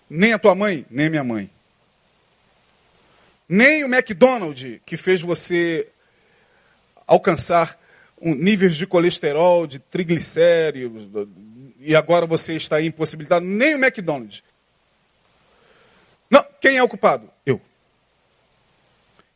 [0.09, 1.51] Nem a tua mãe, nem a minha mãe.
[3.49, 5.89] Nem o McDonald's que fez você
[7.07, 7.79] alcançar
[8.21, 11.09] um, níveis de colesterol, de triglicéridos,
[11.81, 13.45] e agora você está impossibilitado.
[13.45, 14.43] Nem o McDonald's.
[16.29, 17.29] Não, quem é o culpado?
[17.45, 17.61] Eu.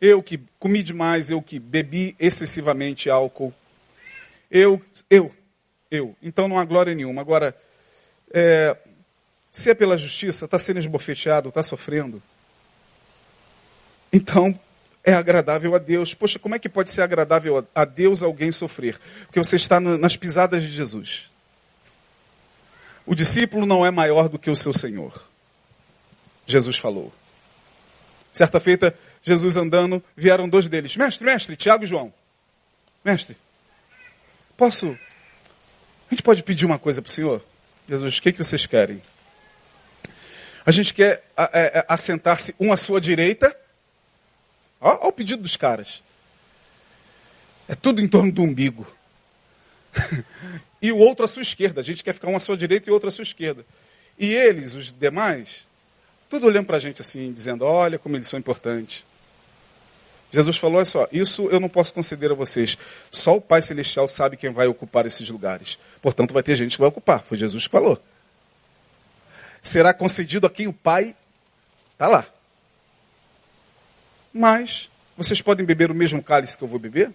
[0.00, 3.52] Eu que comi demais, eu que bebi excessivamente álcool.
[4.50, 4.80] Eu,
[5.10, 5.32] eu,
[5.90, 6.16] eu.
[6.22, 7.20] Então não há glória nenhuma.
[7.20, 7.56] Agora,
[8.32, 8.76] é,
[9.50, 12.22] se é pela justiça, está sendo esbofeteado, está sofrendo.
[14.12, 14.58] Então,
[15.04, 16.14] é agradável a Deus.
[16.14, 18.98] Poxa, como é que pode ser agradável a Deus alguém sofrer?
[19.26, 21.30] Porque você está nas pisadas de Jesus.
[23.06, 25.28] O discípulo não é maior do que o seu Senhor.
[26.46, 27.12] Jesus falou.
[28.32, 30.96] Certa feita, Jesus andando, vieram dois deles.
[30.96, 32.12] Mestre, mestre, Tiago e João.
[33.04, 33.36] Mestre,
[34.56, 34.86] posso.
[34.86, 37.44] A gente pode pedir uma coisa para o Senhor?
[37.88, 39.02] Jesus, o que, que vocês querem?
[40.64, 43.54] A gente quer é, é, assentar-se um à sua direita.
[44.80, 46.02] Olha o pedido dos caras.
[47.68, 48.86] É tudo em torno do umbigo.
[50.80, 51.80] e o outro à sua esquerda.
[51.80, 53.64] A gente quer ficar um à sua direita e outro à sua esquerda.
[54.18, 55.66] E eles, os demais,
[56.30, 59.04] tudo olhando para a gente assim, dizendo: olha como eles são importantes.
[60.34, 62.76] Jesus falou: olha só, isso eu não posso conceder a vocês.
[63.10, 65.78] Só o Pai Celestial sabe quem vai ocupar esses lugares.
[66.02, 67.22] Portanto, vai ter gente que vai ocupar.
[67.22, 68.00] Foi Jesus que falou
[69.64, 71.16] será concedido a quem o Pai
[71.94, 72.26] está lá.
[74.32, 77.10] Mas, vocês podem beber o mesmo cálice que eu vou beber?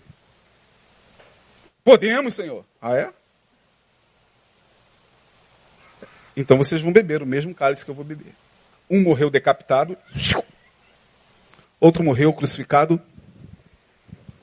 [1.83, 2.65] Podemos, Senhor.
[2.81, 3.13] Ah, é?
[6.35, 8.33] Então vocês vão beber o mesmo cálice que eu vou beber.
[8.89, 9.95] Um morreu decapitado,
[11.79, 13.01] outro morreu crucificado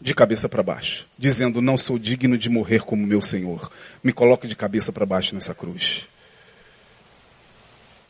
[0.01, 3.71] de cabeça para baixo, dizendo: Não sou digno de morrer como meu Senhor.
[4.03, 6.09] Me coloque de cabeça para baixo nessa cruz.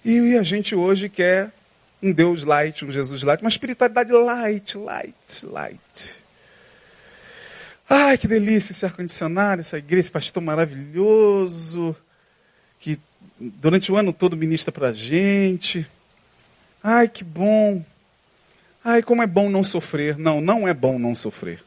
[0.04, 1.50] E a gente hoje quer
[2.02, 6.14] um Deus light, um Jesus light, uma espiritualidade light, light, light.
[7.88, 11.96] Ai, que delícia esse ar-condicionado, essa igreja, esse pastor maravilhoso,
[12.78, 12.98] que
[13.38, 15.86] durante o ano todo ministra para a gente.
[16.82, 17.84] Ai, que bom.
[18.89, 20.16] Ai, como é bom não sofrer.
[20.16, 21.61] Não, não é bom não sofrer.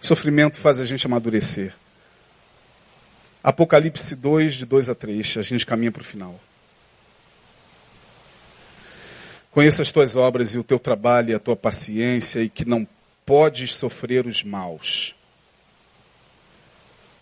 [0.00, 1.74] Sofrimento faz a gente amadurecer.
[3.42, 6.38] Apocalipse 2, de 2 a 3, a gente caminha para o final.
[9.50, 12.86] Conheça as tuas obras e o teu trabalho e a tua paciência e que não
[13.26, 15.16] podes sofrer os maus.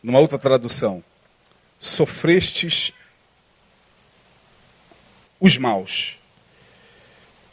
[0.03, 1.03] Numa outra tradução,
[1.79, 2.93] sofrestes
[5.41, 6.20] os maus.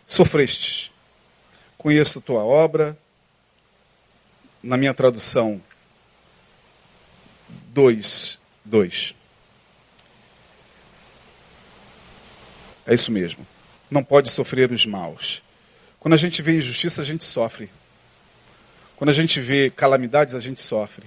[0.07, 0.89] Sofrestes.
[1.77, 2.97] Conheço tua obra.
[4.63, 5.61] Na minha tradução,
[7.69, 9.13] 2, 2.
[12.87, 13.45] É isso mesmo.
[13.91, 15.43] Não pode sofrer os maus.
[15.99, 17.69] Quando a gente vê injustiça, a gente sofre.
[18.95, 21.05] Quando a gente vê calamidades, a gente sofre.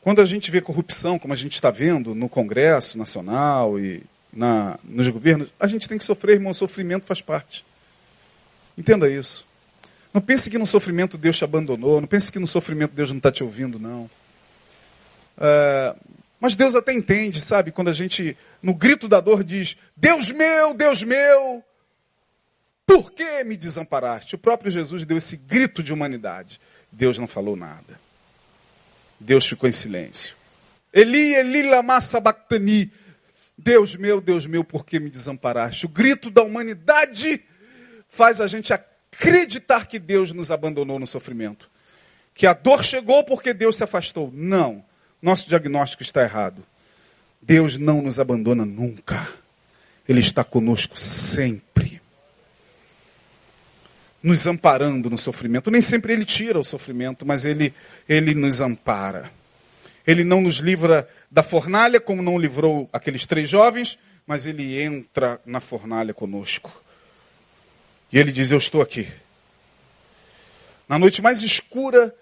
[0.00, 4.02] Quando a gente vê corrupção, como a gente está vendo no Congresso Nacional e
[4.36, 6.52] na, nos governos, a gente tem que sofrer, irmão.
[6.52, 7.64] O sofrimento faz parte.
[8.76, 9.46] Entenda isso.
[10.12, 12.00] Não pense que no sofrimento Deus te abandonou.
[12.00, 14.10] Não pense que no sofrimento Deus não está te ouvindo, não.
[15.38, 15.98] Uh,
[16.38, 17.72] Mas Deus até entende, sabe?
[17.72, 21.64] Quando a gente, no grito da dor, diz: Deus meu, Deus meu,
[22.86, 24.34] por que me desamparaste?
[24.34, 26.60] O próprio Jesus deu esse grito de humanidade.
[26.92, 27.98] Deus não falou nada.
[29.18, 30.36] Deus ficou em silêncio.
[30.92, 32.92] Eli, Eli, lama sabachthani.
[33.56, 35.86] Deus meu, Deus meu, por que me desamparaste?
[35.86, 37.42] O grito da humanidade
[38.08, 41.70] faz a gente acreditar que Deus nos abandonou no sofrimento.
[42.34, 44.30] Que a dor chegou porque Deus se afastou.
[44.34, 44.84] Não.
[45.22, 46.62] Nosso diagnóstico está errado.
[47.40, 49.26] Deus não nos abandona nunca.
[50.06, 52.00] Ele está conosco sempre.
[54.22, 55.70] Nos amparando no sofrimento.
[55.70, 57.72] Nem sempre ele tira o sofrimento, mas ele,
[58.06, 59.30] ele nos ampara.
[60.06, 65.40] Ele não nos livra da fornalha, como não livrou aqueles três jovens, mas ele entra
[65.44, 66.82] na fornalha conosco.
[68.12, 69.08] E ele diz: Eu estou aqui.
[70.88, 72.14] Na noite mais escura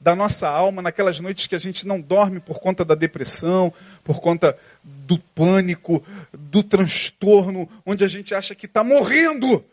[0.00, 3.72] da nossa alma, naquelas noites que a gente não dorme por conta da depressão,
[4.04, 9.64] por conta do pânico, do transtorno, onde a gente acha que está morrendo.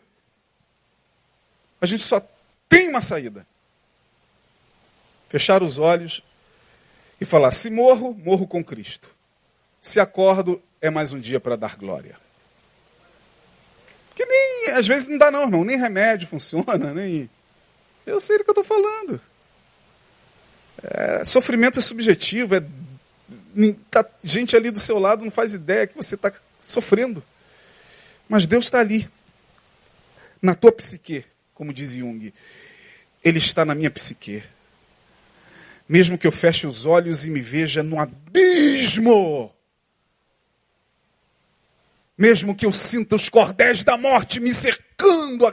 [1.80, 2.20] A gente só
[2.68, 3.46] tem uma saída:
[5.28, 6.22] fechar os olhos
[7.20, 9.10] e falar: se morro, morro com Cristo.
[9.80, 12.18] Se acordo, é mais um dia para dar glória.
[14.14, 17.30] Que nem, às vezes não dá não, irmão, nem remédio funciona, nem.
[18.04, 19.20] Eu sei do que eu estou falando.
[20.82, 22.62] É, sofrimento é subjetivo, é,
[23.90, 27.22] tá, gente ali do seu lado não faz ideia que você está sofrendo.
[28.28, 29.08] Mas Deus está ali,
[30.42, 32.32] na tua psique, como diz Jung.
[33.24, 34.42] Ele está na minha psique.
[35.88, 39.54] Mesmo que eu feche os olhos e me veja no abismo.
[42.18, 45.46] Mesmo que eu sinta os cordéis da morte me cercando.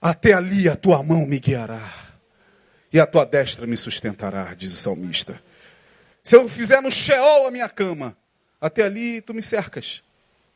[0.00, 2.04] Até ali a tua mão me guiará
[2.92, 5.42] e a tua destra me sustentará, diz o salmista.
[6.22, 8.16] Se eu fizer no Sheol a minha cama,
[8.60, 10.02] até ali tu me cercas.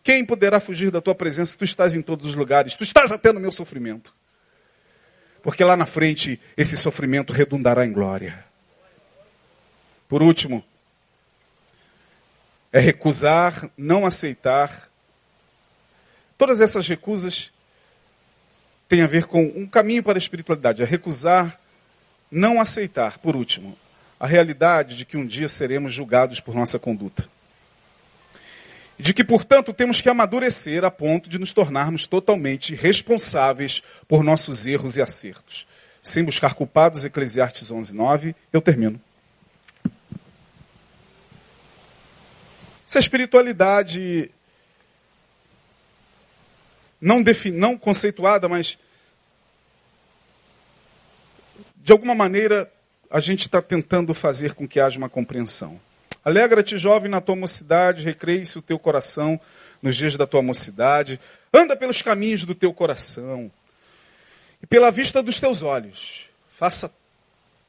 [0.04, 1.56] Quem poderá fugir da tua presença?
[1.58, 4.14] Tu estás em todos os lugares, tu estás até no meu sofrimento.
[5.42, 8.44] Porque lá na frente esse sofrimento redundará em glória.
[10.08, 10.64] Por último,
[12.72, 14.88] é recusar, não aceitar.
[16.36, 17.52] Todas essas recusas
[18.88, 21.58] têm a ver com um caminho para a espiritualidade, é recusar
[22.30, 23.76] não aceitar, por último,
[24.20, 27.28] a realidade de que um dia seremos julgados por nossa conduta.
[28.98, 34.66] De que, portanto, temos que amadurecer a ponto de nos tornarmos totalmente responsáveis por nossos
[34.66, 35.66] erros e acertos.
[36.02, 39.00] Sem buscar culpados, Eclesiastes 11, 9, eu termino.
[42.84, 44.30] Se a espiritualidade
[47.00, 47.52] não, defin...
[47.52, 48.78] não conceituada, mas
[51.76, 52.70] de alguma maneira,
[53.10, 55.80] a gente está tentando fazer com que haja uma compreensão.
[56.24, 59.40] Alegra-te, jovem, na tua mocidade, recreie-se o teu coração
[59.80, 61.20] nos dias da tua mocidade,
[61.52, 63.50] anda pelos caminhos do teu coração
[64.62, 66.26] e pela vista dos teus olhos.
[66.48, 66.92] Faça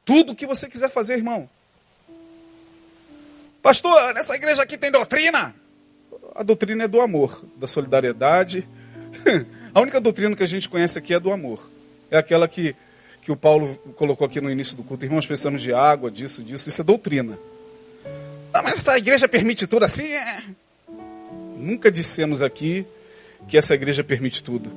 [0.04, 1.48] tudo o que você quiser fazer, irmão.
[3.62, 5.54] Pastor, nessa igreja aqui tem doutrina.
[6.34, 8.66] A doutrina é do amor, da solidariedade.
[9.72, 11.70] A única doutrina que a gente conhece aqui é do amor.
[12.10, 12.74] É aquela que
[13.22, 15.04] que o Paulo colocou aqui no início do culto.
[15.04, 16.68] Irmãos, precisamos de água, disso, disso.
[16.68, 17.38] Isso é doutrina.
[18.52, 20.12] Ah, mas essa igreja permite tudo assim?
[20.12, 20.42] É.
[21.56, 22.86] Nunca dissemos aqui
[23.46, 24.70] que essa igreja permite tudo.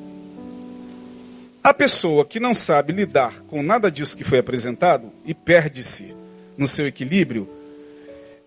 [1.63, 6.13] A pessoa que não sabe lidar com nada disso que foi apresentado e perde-se
[6.57, 7.49] no seu equilíbrio,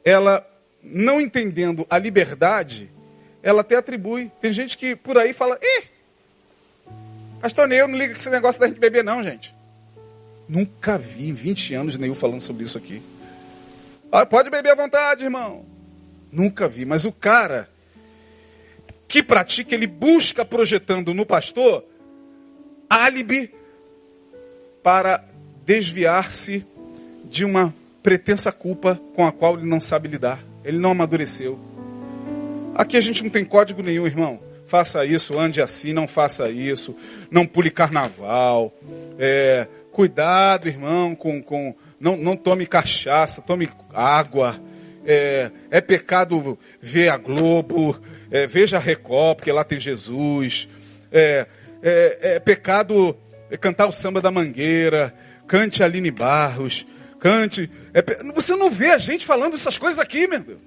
[0.05, 0.47] ela,
[0.83, 2.91] não entendendo a liberdade,
[3.43, 4.31] ela até atribui.
[4.41, 5.85] Tem gente que por aí fala, ih,
[7.41, 9.55] pastor Neu, não liga com esse negócio da gente beber não, gente.
[10.49, 13.03] Nunca vi em 20 anos nenhum falando sobre isso aqui.
[14.18, 15.67] Ah, pode beber à vontade, irmão.
[16.33, 16.87] Nunca vi.
[16.87, 17.68] Mas o cara
[19.07, 21.84] que pratica, ele busca projetando no pastor
[22.88, 23.53] álibi
[24.83, 25.22] para
[25.67, 26.64] desviar-se
[27.26, 30.43] de uma pretensa culpa com a qual ele não sabe lidar.
[30.64, 31.61] Ele não amadureceu.
[32.75, 34.41] Aqui a gente não tem código nenhum, irmão.
[34.67, 36.97] Faça isso, ande assim, não faça isso.
[37.30, 38.72] Não pule carnaval.
[39.18, 44.61] É, Cuidado, irmão, com, com não, não tome cachaça, tome água.
[45.05, 48.01] É, é pecado ver a Globo,
[48.31, 50.68] é, veja a Record, porque lá tem Jesus.
[51.13, 51.47] É,
[51.83, 53.17] é, é pecado
[53.61, 55.14] cantar o samba da mangueira,
[55.47, 56.87] cante Aline Barros,
[57.21, 57.71] cante.
[57.95, 58.03] É,
[58.33, 60.61] você não vê a gente falando essas coisas aqui, meu Deus.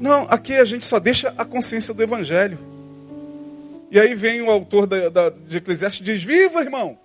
[0.00, 2.58] Não, aqui a gente só deixa a consciência do Evangelho.
[3.88, 6.98] E aí vem o autor da, da, de Eclesiastes e diz: Viva, irmão!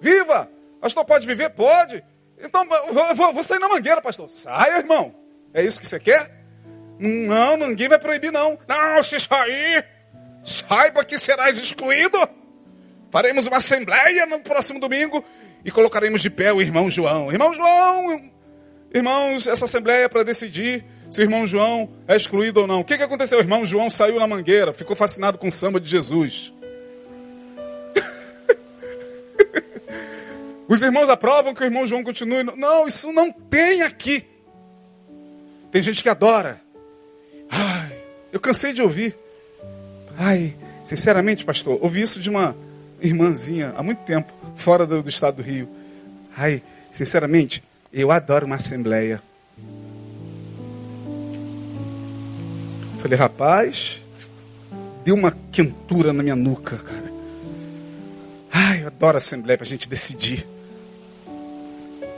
[0.00, 0.50] Viva!
[0.80, 1.50] Pastor, pode viver?
[1.50, 2.02] Pode.
[2.42, 4.30] Então, vou, vou, vou sair na mangueira, pastor.
[4.30, 5.14] Saia, irmão.
[5.52, 6.40] É isso que você quer?
[6.98, 8.58] Não, ninguém vai proibir, não.
[8.66, 9.86] Não, se sair,
[10.42, 12.18] saiba que serás excluído.
[13.10, 15.24] Faremos uma assembleia no próximo domingo
[15.64, 17.30] e colocaremos de pé o irmão João.
[17.30, 18.30] Irmão João,
[18.94, 22.80] irmãos, essa assembleia é para decidir se o irmão João é excluído ou não.
[22.80, 23.38] O que, que aconteceu?
[23.38, 26.52] O irmão João saiu na mangueira, ficou fascinado com o samba de Jesus.
[30.70, 32.44] Os irmãos aprovam que o irmão João continue.
[32.44, 34.24] Não, isso não tem aqui.
[35.72, 36.60] Tem gente que adora.
[37.50, 37.98] Ai,
[38.32, 39.18] eu cansei de ouvir.
[40.16, 42.54] Ai, sinceramente, pastor, ouvi isso de uma
[43.00, 45.68] irmãzinha há muito tempo, fora do, do estado do Rio.
[46.36, 49.20] Ai, sinceramente, eu adoro uma assembleia.
[53.00, 54.00] Falei, rapaz,
[55.04, 57.12] deu uma quentura na minha nuca, cara.
[58.52, 60.46] Ai, eu adoro assembleia para a gente decidir.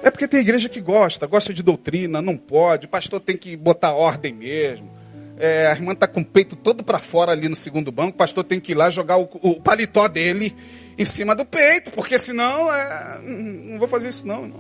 [0.03, 3.57] É porque tem igreja que gosta, gosta de doutrina, não pode, o pastor tem que
[3.57, 4.91] botar ordem mesmo.
[5.39, 8.19] É, a irmã está com o peito todo para fora ali no segundo banco, o
[8.19, 10.55] pastor tem que ir lá jogar o, o paletó dele
[10.99, 14.53] em cima do peito, porque senão é, não vou fazer isso não.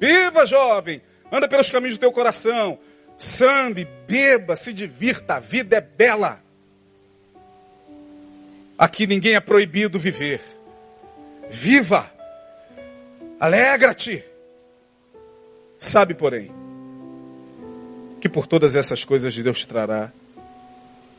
[0.00, 1.02] Viva, jovem!
[1.30, 2.78] Anda pelos caminhos do teu coração.
[3.16, 6.40] Sambe, beba, se divirta, a vida é bela.
[8.78, 10.40] Aqui ninguém é proibido viver.
[11.48, 12.10] Viva!
[13.38, 14.24] Alegra-te!
[15.78, 16.50] Sabe, porém,
[18.20, 20.10] que por todas essas coisas Deus trará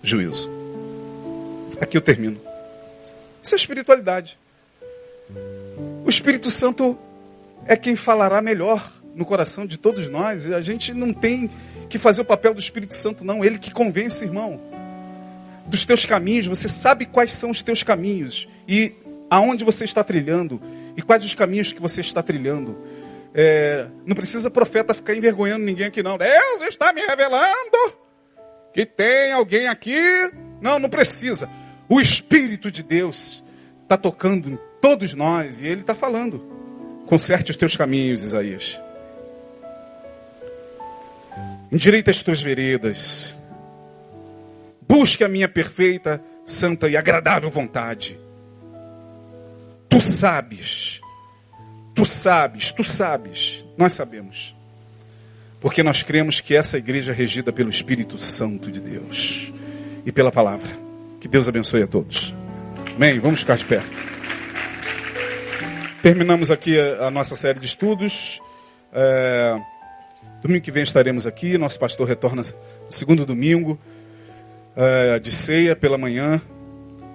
[0.02, 0.50] juízo.
[1.80, 2.40] Aqui eu termino.
[3.42, 4.38] Isso é espiritualidade.
[6.06, 6.98] O Espírito Santo
[7.66, 10.52] é quem falará melhor no coração de todos nós.
[10.52, 11.50] A gente não tem
[11.90, 13.44] que fazer o papel do Espírito Santo, não.
[13.44, 14.60] Ele que convence, irmão.
[15.66, 18.94] Dos teus caminhos, você sabe quais são os teus caminhos e
[19.30, 20.62] aonde você está trilhando
[20.96, 22.78] e quais os caminhos que você está trilhando.
[23.34, 26.18] É, não precisa profeta ficar envergonhando ninguém aqui, não.
[26.18, 27.98] Deus está me revelando
[28.74, 30.00] que tem alguém aqui.
[30.62, 31.50] Não, não precisa.
[31.90, 33.44] O Espírito de Deus
[33.84, 36.40] está tocando em todos nós e Ele está falando.
[37.06, 38.80] Conserte os teus caminhos, Isaías.
[41.72, 43.34] Endireita as tuas veredas.
[44.88, 48.20] Busque a minha perfeita, santa e agradável vontade.
[49.90, 51.02] Tu sabes
[51.98, 54.56] Tu sabes, tu sabes, nós sabemos.
[55.60, 59.52] Porque nós cremos que essa igreja é regida pelo Espírito Santo de Deus
[60.06, 60.78] e pela palavra.
[61.20, 62.36] Que Deus abençoe a todos.
[62.96, 63.18] Amém?
[63.18, 63.82] Vamos ficar de pé.
[66.04, 68.40] Terminamos aqui a, nossa série de estudos.
[68.94, 69.60] É,
[70.44, 71.58] domingo que vem estaremos aqui.
[71.58, 73.80] Nosso pastor retorna no segundo domingo
[74.76, 76.40] é, de ceia pela manhã.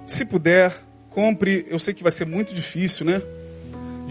[0.08, 0.76] Se puder,
[1.08, 1.68] compre.
[1.70, 3.22] Eu sei que vai ser muito difícil, né?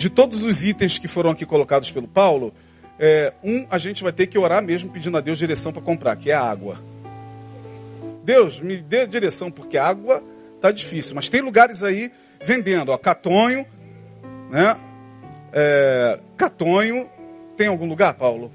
[0.01, 2.51] De todos os itens que foram aqui colocados pelo Paulo,
[2.97, 6.15] é, um a gente vai ter que orar mesmo pedindo a Deus direção para comprar,
[6.15, 6.77] que é a água.
[8.23, 10.23] Deus, me dê direção, porque a água
[10.59, 11.13] tá difícil.
[11.13, 12.11] Mas tem lugares aí
[12.43, 13.63] vendendo, ó, Catonho,
[14.49, 14.75] né?
[15.53, 17.07] É, Catonho,
[17.55, 18.51] tem algum lugar, Paulo?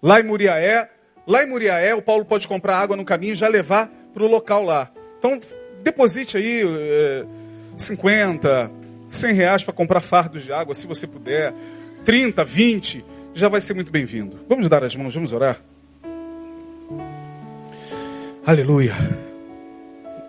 [0.00, 0.88] Lá em Muriaé,
[1.26, 4.28] lá em Muriaé, o Paulo pode comprar água no caminho e já levar para o
[4.28, 4.88] local lá.
[5.18, 5.40] Então,
[5.82, 7.24] deposite aí é,
[7.76, 8.83] 50,
[9.14, 11.54] 100 reais para comprar fardos de água, se você puder.
[12.04, 14.38] 30, 20, já vai ser muito bem-vindo.
[14.48, 15.60] Vamos dar as mãos, vamos orar.
[18.46, 18.94] Aleluia.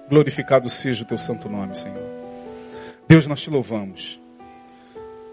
[0.10, 2.02] Glorificado seja o teu santo nome, Senhor.
[3.08, 4.20] Deus, nós te louvamos.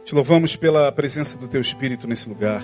[0.05, 2.63] Te louvamos pela presença do teu Espírito nesse lugar,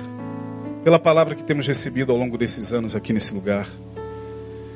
[0.83, 3.69] pela palavra que temos recebido ao longo desses anos aqui nesse lugar,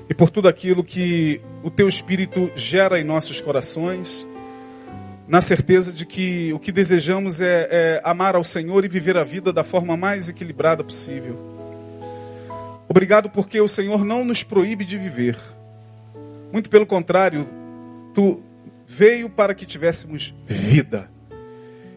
[0.08, 4.28] e por tudo aquilo que o teu Espírito gera em nossos corações
[5.26, 9.24] na certeza de que o que desejamos é, é, amar ao Senhor e viver a
[9.24, 11.38] vida da forma mais equilibrada possível.
[12.88, 15.36] Obrigado porque o Senhor não nos proíbe de viver.
[16.52, 17.48] Muito pelo contrário,
[18.12, 18.42] tu
[18.86, 21.10] veio para que tivéssemos vida.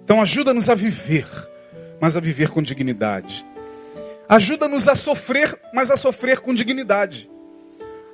[0.04, 1.28] Então ajuda-nos a viver,
[2.00, 3.46] mas a viver com dignidade.
[4.30, 7.30] Ajuda-nos a sofrer, mas a sofrer com dignidade.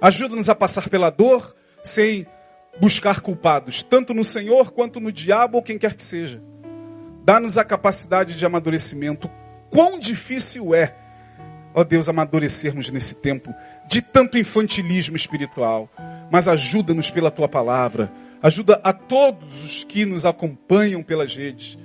[0.02, 2.26] Ajuda-nos a passar pela dor sem
[2.80, 6.42] buscar culpados, tanto no Senhor quanto no diabo ou quem quer que seja.
[7.24, 9.30] Dá-nos a capacidade de amadurecimento.
[9.70, 10.96] Quão difícil é,
[11.74, 13.54] ó Deus, amadurecermos nesse tempo
[13.88, 15.90] de tanto infantilismo espiritual.
[16.32, 18.12] Mas ajuda-nos pela tua palavra.
[18.42, 21.78] Ajuda a todos os que nos acompanham pelas redes.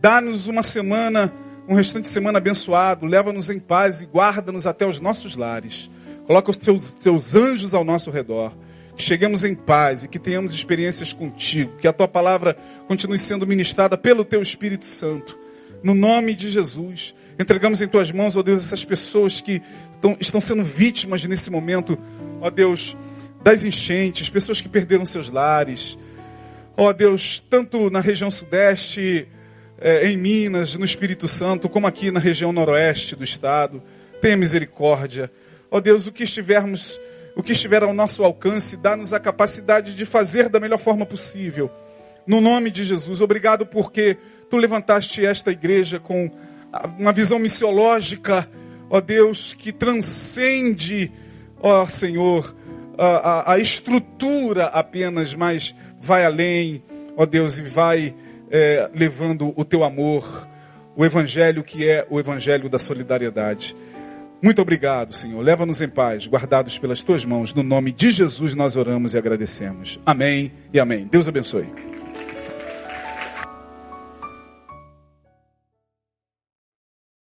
[0.00, 1.32] Dá-nos uma semana,
[1.66, 3.06] um restante de semana abençoado.
[3.06, 5.90] Leva-nos em paz e guarda-nos até os nossos lares.
[6.26, 8.52] Coloca os teus, teus anjos ao nosso redor
[8.96, 12.56] que cheguemos em paz e que tenhamos experiências contigo, que a tua palavra
[12.86, 15.38] continue sendo ministrada pelo teu Espírito Santo.
[15.82, 17.14] No nome de Jesus.
[17.38, 19.60] Entregamos em tuas mãos, ó Deus, essas pessoas que
[19.92, 21.98] estão, estão sendo vítimas nesse momento,
[22.40, 22.96] ó Deus,
[23.42, 25.98] das enchentes, pessoas que perderam seus lares.
[26.76, 29.28] Ó Deus, tanto na região sudeste,
[29.78, 33.82] eh, em Minas, no Espírito Santo, como aqui na região noroeste do estado.
[34.20, 35.30] Tenha misericórdia.
[35.70, 37.00] Ó Deus, o que estivermos,
[37.36, 41.70] o que estiver ao nosso alcance, dá-nos a capacidade de fazer da melhor forma possível.
[42.26, 44.16] No nome de Jesus, obrigado porque
[44.48, 46.30] tu levantaste esta igreja com
[46.98, 48.48] uma visão missiológica,
[48.88, 51.10] ó Deus, que transcende,
[51.60, 52.54] ó Senhor,
[52.96, 56.82] a, a, a estrutura apenas, mas vai além,
[57.16, 58.14] ó Deus, e vai
[58.50, 60.48] é, levando o teu amor,
[60.96, 63.74] o evangelho que é o evangelho da solidariedade.
[64.44, 65.40] Muito obrigado, Senhor.
[65.40, 67.54] Leva-nos em paz, guardados pelas tuas mãos.
[67.54, 69.98] No nome de Jesus nós oramos e agradecemos.
[70.04, 71.08] Amém e amém.
[71.10, 71.93] Deus abençoe.